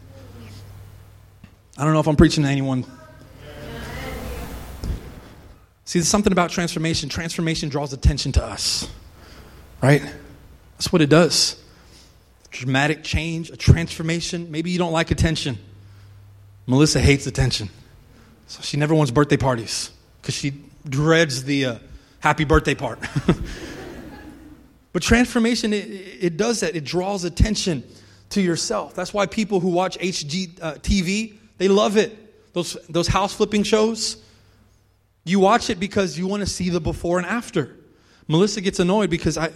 I 1.79 1.85
don't 1.85 1.93
know 1.93 2.01
if 2.01 2.07
I'm 2.07 2.17
preaching 2.17 2.45
to 2.45 2.51
anyone. 2.51 2.85
See, 5.85 6.01
there's 6.01 6.09
something 6.09 6.33
about 6.33 6.51
transformation. 6.51 7.09
Transformation 7.09 7.69
draws 7.69 7.93
attention 7.93 8.33
to 8.33 8.45
us, 8.45 8.89
right? 9.81 10.03
That's 10.73 10.93
what 10.93 11.01
it 11.01 11.09
does. 11.09 11.63
Dramatic 12.51 13.05
change, 13.05 13.51
a 13.51 13.57
transformation. 13.57 14.51
Maybe 14.51 14.71
you 14.71 14.79
don't 14.79 14.93
like 14.93 15.11
attention. 15.11 15.59
Melissa 16.67 17.01
hates 17.01 17.27
attention. 17.27 17.71
So 18.49 18.63
she 18.63 18.77
never 18.77 18.95
wants 18.95 19.13
birthday 19.13 19.37
parties 19.37 19.91
because 20.21 20.35
she 20.35 20.55
dreads 20.89 21.45
the 21.45 21.65
uh, 21.65 21.79
happy 22.21 22.45
birthday 22.45 22.75
part. 22.75 22.99
but 24.93 25.03
transformation, 25.03 25.73
it, 25.73 25.85
it, 26.21 26.37
does 26.37 26.61
that. 26.61 26.77
It 26.77 26.85
draws 26.85 27.25
attention 27.25 27.85
to 28.31 28.41
yourself. 28.41 28.95
That's 28.95 29.13
why 29.15 29.27
people 29.27 29.61
who 29.61 29.69
watch 29.69 29.99
HGTV, 29.99 31.33
uh, 31.33 31.37
they 31.59 31.69
love 31.69 31.97
it. 31.97 32.53
Those, 32.53 32.77
those 32.89 33.09
house 33.09 33.35
flipping 33.35 33.63
shows, 33.63 34.17
you 35.25 35.41
watch 35.41 35.71
it 35.71 35.79
because 35.79 36.19
you 36.19 36.27
want 36.27 36.41
to 36.41 36.47
see 36.47 36.71
the 36.71 36.81
before 36.81 37.19
and 37.19 37.27
after. 37.27 37.77
Melissa 38.29 38.61
gets 38.61 38.79
annoyed 38.81 39.11
because 39.11 39.37
I, 39.37 39.51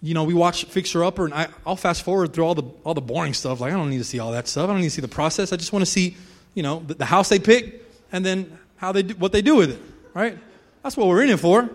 you 0.00 0.14
know, 0.14 0.24
we 0.24 0.34
watch 0.34 0.64
Fixer 0.64 1.04
Upper 1.04 1.24
and 1.24 1.32
I, 1.32 1.48
I'll 1.64 1.76
fast 1.76 2.02
forward 2.02 2.32
through 2.32 2.44
all 2.44 2.54
the, 2.54 2.64
all 2.84 2.94
the 2.94 3.00
boring 3.00 3.34
stuff. 3.34 3.60
Like, 3.60 3.72
I 3.72 3.76
don't 3.76 3.90
need 3.90 3.98
to 3.98 4.04
see 4.04 4.18
all 4.18 4.32
that 4.32 4.48
stuff. 4.48 4.64
I 4.64 4.72
don't 4.72 4.80
need 4.80 4.88
to 4.88 4.90
see 4.90 5.00
the 5.00 5.08
process. 5.08 5.52
I 5.52 5.56
just 5.56 5.72
want 5.72 5.82
to 5.82 5.90
see, 5.90 6.16
you 6.54 6.62
know, 6.62 6.82
the, 6.86 6.94
the 6.94 7.04
house 7.04 7.28
they 7.28 7.38
pick 7.38 7.82
and 8.10 8.26
then 8.26 8.58
how 8.76 8.90
they 8.90 9.04
do, 9.04 9.14
what 9.14 9.32
they 9.32 9.42
do 9.42 9.54
with 9.54 9.70
it, 9.70 9.80
right? 10.12 10.36
That's 10.82 10.96
what 10.96 11.06
we're 11.06 11.22
in 11.22 11.30
it 11.30 11.40
for. 11.40 11.70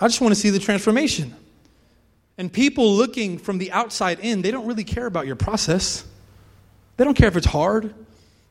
I 0.00 0.08
just 0.08 0.20
want 0.20 0.34
to 0.34 0.40
see 0.40 0.50
the 0.50 0.58
transformation. 0.58 1.34
And 2.38 2.50
people 2.50 2.94
looking 2.94 3.38
from 3.38 3.58
the 3.58 3.70
outside 3.72 4.20
in, 4.20 4.40
they 4.40 4.50
don't 4.50 4.66
really 4.66 4.84
care 4.84 5.06
about 5.06 5.26
your 5.26 5.36
process. 5.36 6.04
They 6.96 7.04
don't 7.04 7.14
care 7.14 7.28
if 7.28 7.36
it's 7.36 7.46
hard. 7.46 7.94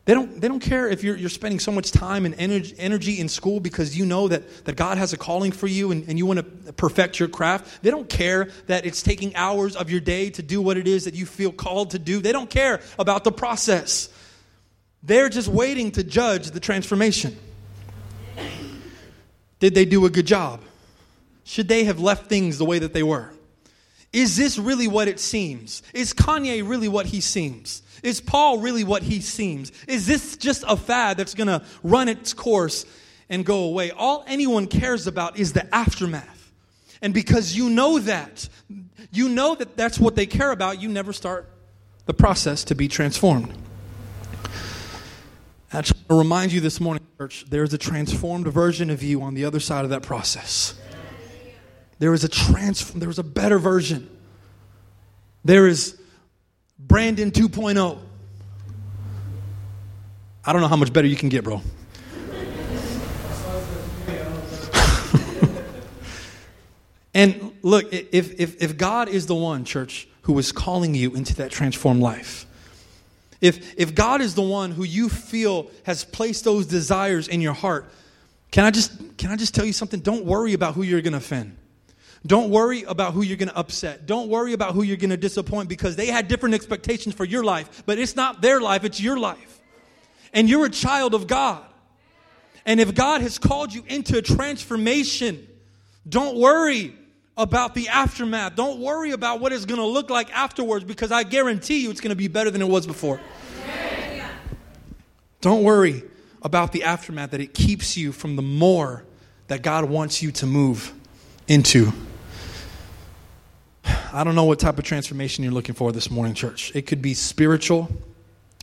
They 0.06 0.14
don't, 0.16 0.42
they 0.42 0.48
don't 0.48 0.60
care 0.60 0.88
if 0.88 1.04
you're, 1.04 1.16
you're 1.16 1.30
spending 1.30 1.60
so 1.60 1.72
much 1.72 1.92
time 1.92 2.26
and 2.26 2.34
energy, 2.36 3.20
in 3.20 3.30
school 3.30 3.60
because 3.60 3.96
you 3.98 4.06
know 4.06 4.28
that, 4.28 4.66
that 4.66 4.76
God 4.76 4.98
has 4.98 5.14
a 5.14 5.18
calling 5.18 5.52
for 5.52 5.68
you 5.68 5.92
and, 5.92 6.08
and 6.08 6.18
you 6.18 6.26
want 6.26 6.40
to 6.40 6.74
perfect 6.74 7.20
your 7.20 7.30
craft. 7.30 7.84
They 7.84 7.92
don't 7.92 8.10
care 8.10 8.50
that 8.68 8.88
it's 8.88 9.04
taking 9.04 9.36
hours 9.36 9.76
of 9.76 9.92
your 9.92 10.00
day 10.00 10.32
to 10.32 10.42
do 10.42 10.62
what 10.62 10.78
it 10.78 10.88
is 10.88 11.06
that 11.06 11.14
you 11.14 11.28
feel 11.28 11.52
called 11.52 11.92
to 11.92 12.00
do. 12.00 12.22
They 12.22 12.32
don't 12.32 12.50
care 12.50 12.82
about 12.98 13.24
the 13.24 13.32
process. 13.32 14.10
They're 15.04 15.30
just 15.30 15.48
waiting 15.48 15.92
to 15.92 16.04
judge 16.04 16.50
the 16.52 16.60
transformation. 16.60 17.38
Did 19.60 19.76
they 19.76 19.86
do 19.86 20.06
a 20.06 20.10
good 20.10 20.26
job? 20.26 20.62
Should 21.44 21.68
they 21.68 21.84
have 21.86 22.00
left 22.00 22.28
things 22.28 22.58
the 22.58 22.66
way 22.66 22.80
that 22.80 22.94
they 22.94 23.04
were? 23.04 23.32
Is 24.12 24.38
this 24.38 24.58
really 24.58 24.88
what 24.88 25.08
it 25.08 25.20
seems? 25.20 25.84
Is 25.94 26.14
Kanye 26.14 26.68
really 26.68 26.88
what 26.88 27.08
he 27.08 27.22
seems? 27.22 27.84
Is 28.02 28.22
Paul 28.22 28.60
really 28.60 28.84
what 28.84 29.04
he 29.04 29.20
seems? 29.20 29.72
Is 29.88 30.08
this 30.08 30.38
just 30.38 30.64
a 30.68 30.76
fad 30.76 31.18
that's 31.18 31.36
going 31.36 31.48
to 31.48 31.64
run 31.84 32.08
its 32.08 32.34
course 32.34 32.86
and 33.30 33.46
go 33.46 33.66
away? 33.66 33.92
All 33.92 34.24
anyone 34.28 34.68
cares 34.68 35.06
about 35.06 35.38
is 35.38 35.54
the 35.54 35.74
aftermath. 35.76 36.52
And 37.02 37.14
because 37.14 37.56
you 37.56 37.70
know 37.70 38.00
that, 38.00 38.50
you 39.12 39.30
know 39.30 39.56
that 39.56 39.78
that's 39.78 40.00
what 40.00 40.16
they 40.16 40.26
care 40.26 40.52
about, 40.52 40.82
you 40.82 40.90
never 40.90 41.14
start 41.14 41.50
the 42.06 42.14
process 42.14 42.64
to 42.66 42.76
be 42.76 42.88
transformed. 42.88 43.54
I 45.72 45.82
just 45.82 45.96
want 45.96 46.10
to 46.10 46.16
remind 46.16 46.52
you 46.52 46.62
this 46.62 46.80
morning, 46.80 47.06
church, 47.20 47.46
there's 47.48 47.72
a 47.74 47.78
transformed 47.78 48.48
version 48.48 48.90
of 48.90 49.04
you 49.04 49.22
on 49.22 49.36
the 49.36 49.46
other 49.46 49.60
side 49.60 49.84
of 49.84 49.92
that 49.92 50.02
process. 50.02 50.74
There 52.00 52.12
is 52.16 52.24
a 52.24 52.28
transform, 52.28 53.00
there 53.00 53.10
is 53.10 53.20
a 53.20 53.24
better 53.24 53.60
version. 53.60 54.10
There 55.46 55.68
is 55.68 56.00
Brandon 56.80 57.30
2.0. 57.30 58.00
I 60.44 60.54
don't 60.54 60.62
know 60.62 60.68
how 60.68 60.76
much 60.76 60.92
better 60.92 61.08
you 61.08 61.16
can 61.16 61.30
get, 61.30 61.44
bro. 61.44 61.62
and 67.14 67.52
look, 67.62 67.94
if, 67.94 68.40
if, 68.40 68.60
if 68.60 68.76
God 68.76 69.08
is 69.08 69.28
the 69.28 69.36
one, 69.36 69.66
church, 69.66 70.08
who 70.24 70.40
is 70.40 70.52
calling 70.52 70.96
you 70.96 71.14
into 71.14 71.36
that 71.36 71.52
transformed 71.52 72.02
life, 72.02 72.48
if, 73.42 73.78
if 73.78 73.96
God 73.96 74.22
is 74.22 74.36
the 74.36 74.42
one 74.42 74.72
who 74.72 74.84
you 74.84 75.10
feel 75.10 75.72
has 75.84 76.04
placed 76.04 76.44
those 76.44 76.66
desires 76.66 77.28
in 77.28 77.42
your 77.42 77.54
heart, 77.54 77.90
can 78.52 78.66
I 78.66 78.72
just, 78.72 79.18
can 79.18 79.32
I 79.32 79.36
just 79.36 79.56
tell 79.56 79.66
you 79.66 79.74
something? 79.74 80.00
Don't 80.00 80.26
worry 80.26 80.54
about 80.54 80.74
who 80.74 80.84
you're 80.84 81.02
going 81.02 81.14
to 81.14 81.20
offend. 81.20 81.56
Don't 82.26 82.50
worry 82.50 82.84
about 82.84 83.14
who 83.14 83.22
you're 83.22 83.38
going 83.38 83.50
to 83.50 83.58
upset. 83.58 84.06
Don't 84.06 84.28
worry 84.28 84.52
about 84.52 84.74
who 84.74 84.84
you're 84.84 84.98
going 84.98 85.12
to 85.12 85.18
disappoint 85.18 85.70
because 85.70 85.96
they 85.96 86.08
had 86.08 86.28
different 86.28 86.56
expectations 86.56 87.16
for 87.16 87.24
your 87.24 87.44
life, 87.44 87.84
but 87.86 87.98
it's 87.98 88.16
not 88.16 88.42
their 88.42 88.60
life, 88.60 88.84
it's 88.84 89.00
your 89.00 89.18
life. 89.18 89.62
And 90.34 90.50
you're 90.50 90.66
a 90.66 90.70
child 90.70 91.14
of 91.14 91.28
God. 91.28 91.64
And 92.66 92.80
if 92.80 92.94
God 92.94 93.22
has 93.22 93.38
called 93.38 93.74
you 93.74 93.84
into 93.88 94.18
a 94.18 94.22
transformation, 94.22 95.48
don't 96.08 96.38
worry 96.38 96.94
about 97.40 97.74
the 97.74 97.88
aftermath. 97.88 98.56
Don't 98.56 98.80
worry 98.82 99.12
about 99.12 99.40
what 99.40 99.54
it's 99.54 99.66
going 99.66 99.80
to 99.80 99.86
look 99.86 100.10
like 100.10 100.32
afterwards 100.36 100.84
because 100.84 101.12
I 101.12 101.24
guarantee 101.24 101.80
you 101.80 101.90
it's 101.90 102.02
going 102.02 102.10
to 102.10 102.16
be 102.16 102.28
better 102.28 102.52
than 102.52 102.62
it 102.62 102.68
was 102.68 102.86
before. 102.86 103.20
Don't 105.42 105.64
worry 105.64 106.04
about 106.42 106.74
the 106.74 106.84
aftermath, 106.84 107.32
that 107.32 107.40
it 107.40 107.54
keeps 107.54 107.96
you 107.96 108.12
from 108.12 108.36
the 108.36 108.42
more 108.42 109.06
that 109.48 109.62
God 109.62 109.86
wants 109.86 110.22
you 110.22 110.32
to 110.34 110.46
move 110.46 110.94
into. 111.48 111.94
I 114.12 114.24
don't 114.26 114.36
know 114.36 114.44
what 114.44 114.60
type 114.60 114.78
of 114.78 114.84
transformation 114.84 115.44
you're 115.44 115.54
looking 115.54 115.76
for 115.76 115.94
this 115.94 116.12
morning, 116.12 116.34
church. 116.34 116.74
It 116.76 116.88
could 116.88 117.02
be 117.02 117.14
spiritual, 117.14 117.90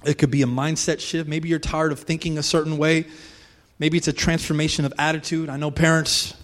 it 0.04 0.18
could 0.18 0.30
be 0.30 0.42
a 0.42 0.46
mindset 0.46 1.00
shift. 1.00 1.28
Maybe 1.28 1.48
you're 1.48 1.58
tired 1.58 1.92
of 1.92 2.00
thinking 2.00 2.36
a 2.36 2.42
certain 2.42 2.76
way. 2.76 3.06
Maybe 3.78 3.96
it's 3.96 4.08
a 4.08 4.12
transformation 4.12 4.84
of 4.84 4.92
attitude. 4.98 5.48
I 5.48 5.56
know 5.56 5.70
parents, 5.70 6.34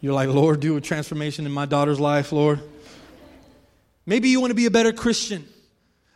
you're 0.00 0.14
like, 0.14 0.28
Lord, 0.28 0.60
do 0.60 0.76
a 0.76 0.80
transformation 0.80 1.46
in 1.46 1.52
my 1.52 1.66
daughter's 1.66 1.98
life, 1.98 2.32
Lord. 2.32 2.60
Maybe 4.06 4.28
you 4.28 4.40
want 4.40 4.52
to 4.52 4.54
be 4.54 4.66
a 4.66 4.70
better 4.70 4.92
Christian. 4.92 5.46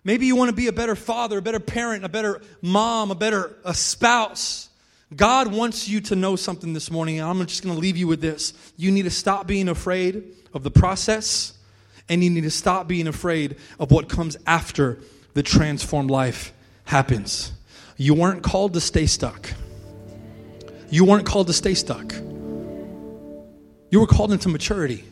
Maybe 0.04 0.26
you 0.26 0.36
want 0.36 0.50
to 0.50 0.56
be 0.56 0.66
a 0.66 0.72
better 0.72 0.96
father, 0.96 1.38
a 1.38 1.42
better 1.42 1.60
parent, 1.60 2.04
a 2.04 2.08
better 2.08 2.40
mom, 2.60 3.10
a 3.10 3.14
better 3.14 3.56
a 3.64 3.74
spouse. 3.74 4.68
God 5.14 5.48
wants 5.48 5.88
you 5.88 6.00
to 6.02 6.16
know 6.16 6.36
something 6.36 6.72
this 6.72 6.90
morning, 6.90 7.20
and 7.20 7.28
I'm 7.28 7.44
just 7.46 7.62
going 7.62 7.74
to 7.74 7.80
leave 7.80 7.96
you 7.96 8.06
with 8.06 8.20
this. 8.20 8.54
You 8.76 8.90
need 8.90 9.02
to 9.02 9.10
stop 9.10 9.46
being 9.46 9.68
afraid 9.68 10.24
of 10.54 10.62
the 10.62 10.70
process, 10.70 11.52
and 12.08 12.24
you 12.24 12.30
need 12.30 12.42
to 12.42 12.50
stop 12.50 12.88
being 12.88 13.06
afraid 13.06 13.56
of 13.78 13.90
what 13.90 14.08
comes 14.08 14.36
after 14.46 14.98
the 15.34 15.42
transformed 15.42 16.10
life 16.10 16.52
happens. 16.84 17.52
You 17.96 18.14
weren't 18.14 18.42
called 18.42 18.74
to 18.74 18.80
stay 18.80 19.06
stuck. 19.06 19.52
You 20.90 21.04
weren't 21.04 21.26
called 21.26 21.48
to 21.48 21.52
stay 21.52 21.74
stuck. 21.74 22.14
You 23.92 24.00
were 24.00 24.06
called 24.06 24.32
into 24.32 24.48
maturity. 24.48 25.04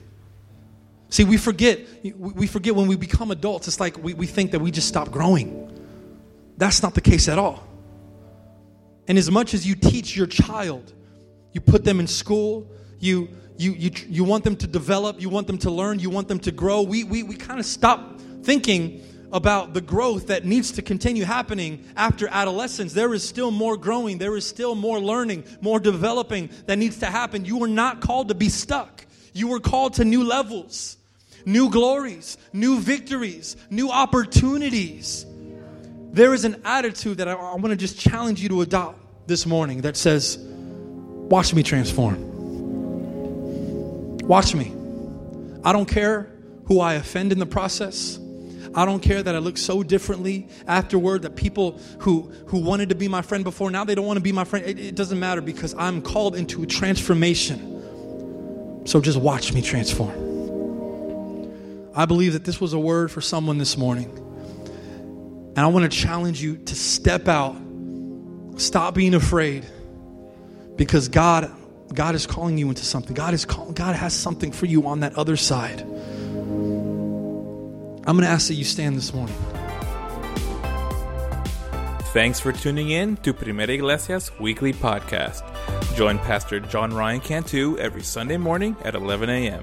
See, 1.11 1.25
we 1.25 1.37
forget, 1.37 1.81
we 2.03 2.47
forget 2.47 2.75
when 2.75 2.88
we 2.88 2.97
become 2.97 3.31
adults, 3.31 3.69
it's 3.69 3.79
like 3.79 4.03
we, 4.03 4.14
we 4.14 4.27
think 4.27 4.53
that 4.53 4.61
we 4.61 4.71
just 4.71 4.88
stop 4.88 5.11
growing. 5.11 5.71
That's 6.57 6.83
not 6.83 6.95
the 6.95 7.03
case 7.03 7.29
at 7.29 7.38
all. 7.38 7.62
And 9.07 9.19
as 9.19 9.31
much 9.31 9.53
as 9.53 9.66
you 9.66 9.75
teach 9.75 10.16
your 10.16 10.27
child, 10.27 10.95
you 11.53 11.61
put 11.61 11.85
them 11.85 12.01
in 12.01 12.07
school, 12.07 12.71
you 12.99 13.29
you 13.59 13.73
you 13.73 13.90
you 14.09 14.25
want 14.25 14.45
them 14.45 14.57
to 14.57 14.66
develop, 14.66 15.21
you 15.21 15.29
want 15.29 15.47
them 15.47 15.59
to 15.59 15.71
learn, 15.71 15.99
you 15.99 16.09
want 16.09 16.29
them 16.29 16.38
to 16.40 16.51
grow. 16.51 16.81
We 16.81 17.05
we 17.05 17.23
we 17.23 17.35
kind 17.35 17.61
of 17.61 17.66
stop 17.66 18.19
thinking 18.43 19.03
about 19.33 19.75
the 19.75 19.81
growth 19.81 20.29
that 20.29 20.45
needs 20.45 20.73
to 20.73 20.83
continue 20.83 21.25
happening 21.25 21.85
after 21.97 22.29
adolescence. 22.29 22.93
There 22.93 23.14
is 23.14 23.27
still 23.27 23.51
more 23.51 23.77
growing, 23.77 24.19
there 24.19 24.37
is 24.37 24.47
still 24.47 24.75
more 24.75 25.01
learning, 25.01 25.45
more 25.61 25.81
developing 25.81 26.51
that 26.66 26.79
needs 26.79 26.99
to 26.99 27.07
happen. 27.07 27.45
You 27.45 27.62
are 27.64 27.69
not 27.69 28.01
called 28.01 28.29
to 28.29 28.35
be 28.35 28.49
stuck. 28.49 29.07
You 29.33 29.49
were 29.49 29.61
called 29.61 29.95
to 29.95 30.05
new 30.05 30.25
levels, 30.25 30.97
new 31.45 31.71
glories, 31.71 32.37
new 32.53 32.81
victories, 32.81 33.57
new 33.71 33.90
opportunities. 33.90 35.25
There 36.12 36.35
is 36.35 36.45
an 36.45 36.62
attitude 36.64 37.19
that 37.19 37.29
I, 37.29 37.35
I 37.35 37.55
want 37.55 37.69
to 37.69 37.77
just 37.77 37.99
challenge 37.99 38.43
you 38.43 38.49
to 38.51 38.62
adopt 38.62 38.99
this 39.29 39.47
morning 39.47 39.83
that 39.83 39.97
says, 39.97 40.38
Watch 40.38 41.55
me 41.55 41.62
transform. 41.62 42.27
Watch 44.27 44.55
me. 44.55 44.75
I 45.62 45.73
don't 45.73 45.87
care 45.87 46.29
who 46.64 46.81
I 46.81 46.95
offend 46.95 47.31
in 47.31 47.38
the 47.38 47.47
process. 47.47 48.19
I 48.75 48.85
don't 48.85 49.01
care 49.01 49.23
that 49.23 49.35
I 49.35 49.39
look 49.39 49.59
so 49.59 49.83
differently 49.83 50.49
afterward 50.67 51.23
that 51.23 51.35
people 51.35 51.81
who, 52.01 52.31
who 52.47 52.59
wanted 52.59 52.91
to 52.91 52.95
be 52.95 53.09
my 53.09 53.23
friend 53.23 53.43
before, 53.43 53.71
now 53.71 53.85
they 53.85 53.95
don't 53.95 54.07
want 54.07 54.19
to 54.19 54.23
be 54.23 54.33
my 54.33 54.45
friend. 54.45 54.65
It, 54.65 54.79
it 54.79 54.95
doesn't 54.95 55.19
matter 55.19 55.41
because 55.41 55.75
I'm 55.75 56.03
called 56.03 56.37
into 56.37 56.63
a 56.63 56.67
transformation. 56.67 58.87
So 58.87 59.01
just 59.01 59.19
watch 59.19 59.53
me 59.53 59.61
transform. 59.61 60.29
I 61.95 62.07
believe 62.07 62.35
that 62.35 62.45
this 62.45 62.61
was 62.61 62.73
a 62.73 62.79
word 62.79 63.11
for 63.11 63.21
someone 63.21 63.59
this 63.59 63.77
morning. 63.77 64.17
And 65.57 65.59
I 65.59 65.67
want 65.67 65.91
to 65.91 65.99
challenge 65.99 66.41
you 66.41 66.57
to 66.57 66.75
step 66.77 67.27
out, 67.27 67.57
stop 68.57 68.95
being 68.95 69.15
afraid, 69.15 69.67
because 70.77 71.09
God, 71.09 71.51
God 71.93 72.15
is 72.15 72.27
calling 72.27 72.57
you 72.57 72.69
into 72.69 72.85
something. 72.85 73.15
God 73.15 73.35
is 73.35 73.45
calling, 73.45 73.75
God 73.75 73.97
has 73.97 74.15
something 74.15 74.53
for 74.53 74.67
you 74.67 74.87
on 74.87 75.01
that 75.01 75.17
other 75.17 75.37
side. 75.37 75.85
I'm 78.07 78.17
going 78.17 78.27
to 78.27 78.31
ask 78.31 78.49
that 78.49 78.55
you 78.55 78.65
stand 78.65 78.97
this 78.97 79.13
morning. 79.13 79.37
Thanks 82.13 82.41
for 82.41 82.53
tuning 82.53 82.91
in 82.91 83.17
to 83.19 83.33
Primera 83.33 83.69
Iglesia's 83.69 84.33
weekly 84.41 84.73
podcast. 84.73 85.45
Join 85.95 86.19
Pastor 86.19 86.59
John 86.59 86.93
Ryan 86.93 87.21
Cantu 87.21 87.79
every 87.79 88.03
Sunday 88.03 88.37
morning 88.37 88.75
at 88.85 88.97
11 88.97 89.31
a.m. 89.31 89.63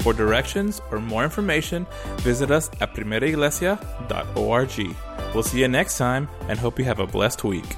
For 0.00 0.14
directions 0.14 0.80
or 0.90 1.00
more 1.00 1.22
information, 1.22 1.86
visit 2.18 2.50
us 2.50 2.70
at 2.80 2.94
primeraiglesia.org. 2.94 4.96
We'll 5.34 5.42
see 5.42 5.60
you 5.60 5.68
next 5.68 5.98
time 5.98 6.28
and 6.48 6.58
hope 6.58 6.78
you 6.78 6.86
have 6.86 7.00
a 7.00 7.06
blessed 7.06 7.44
week. 7.44 7.76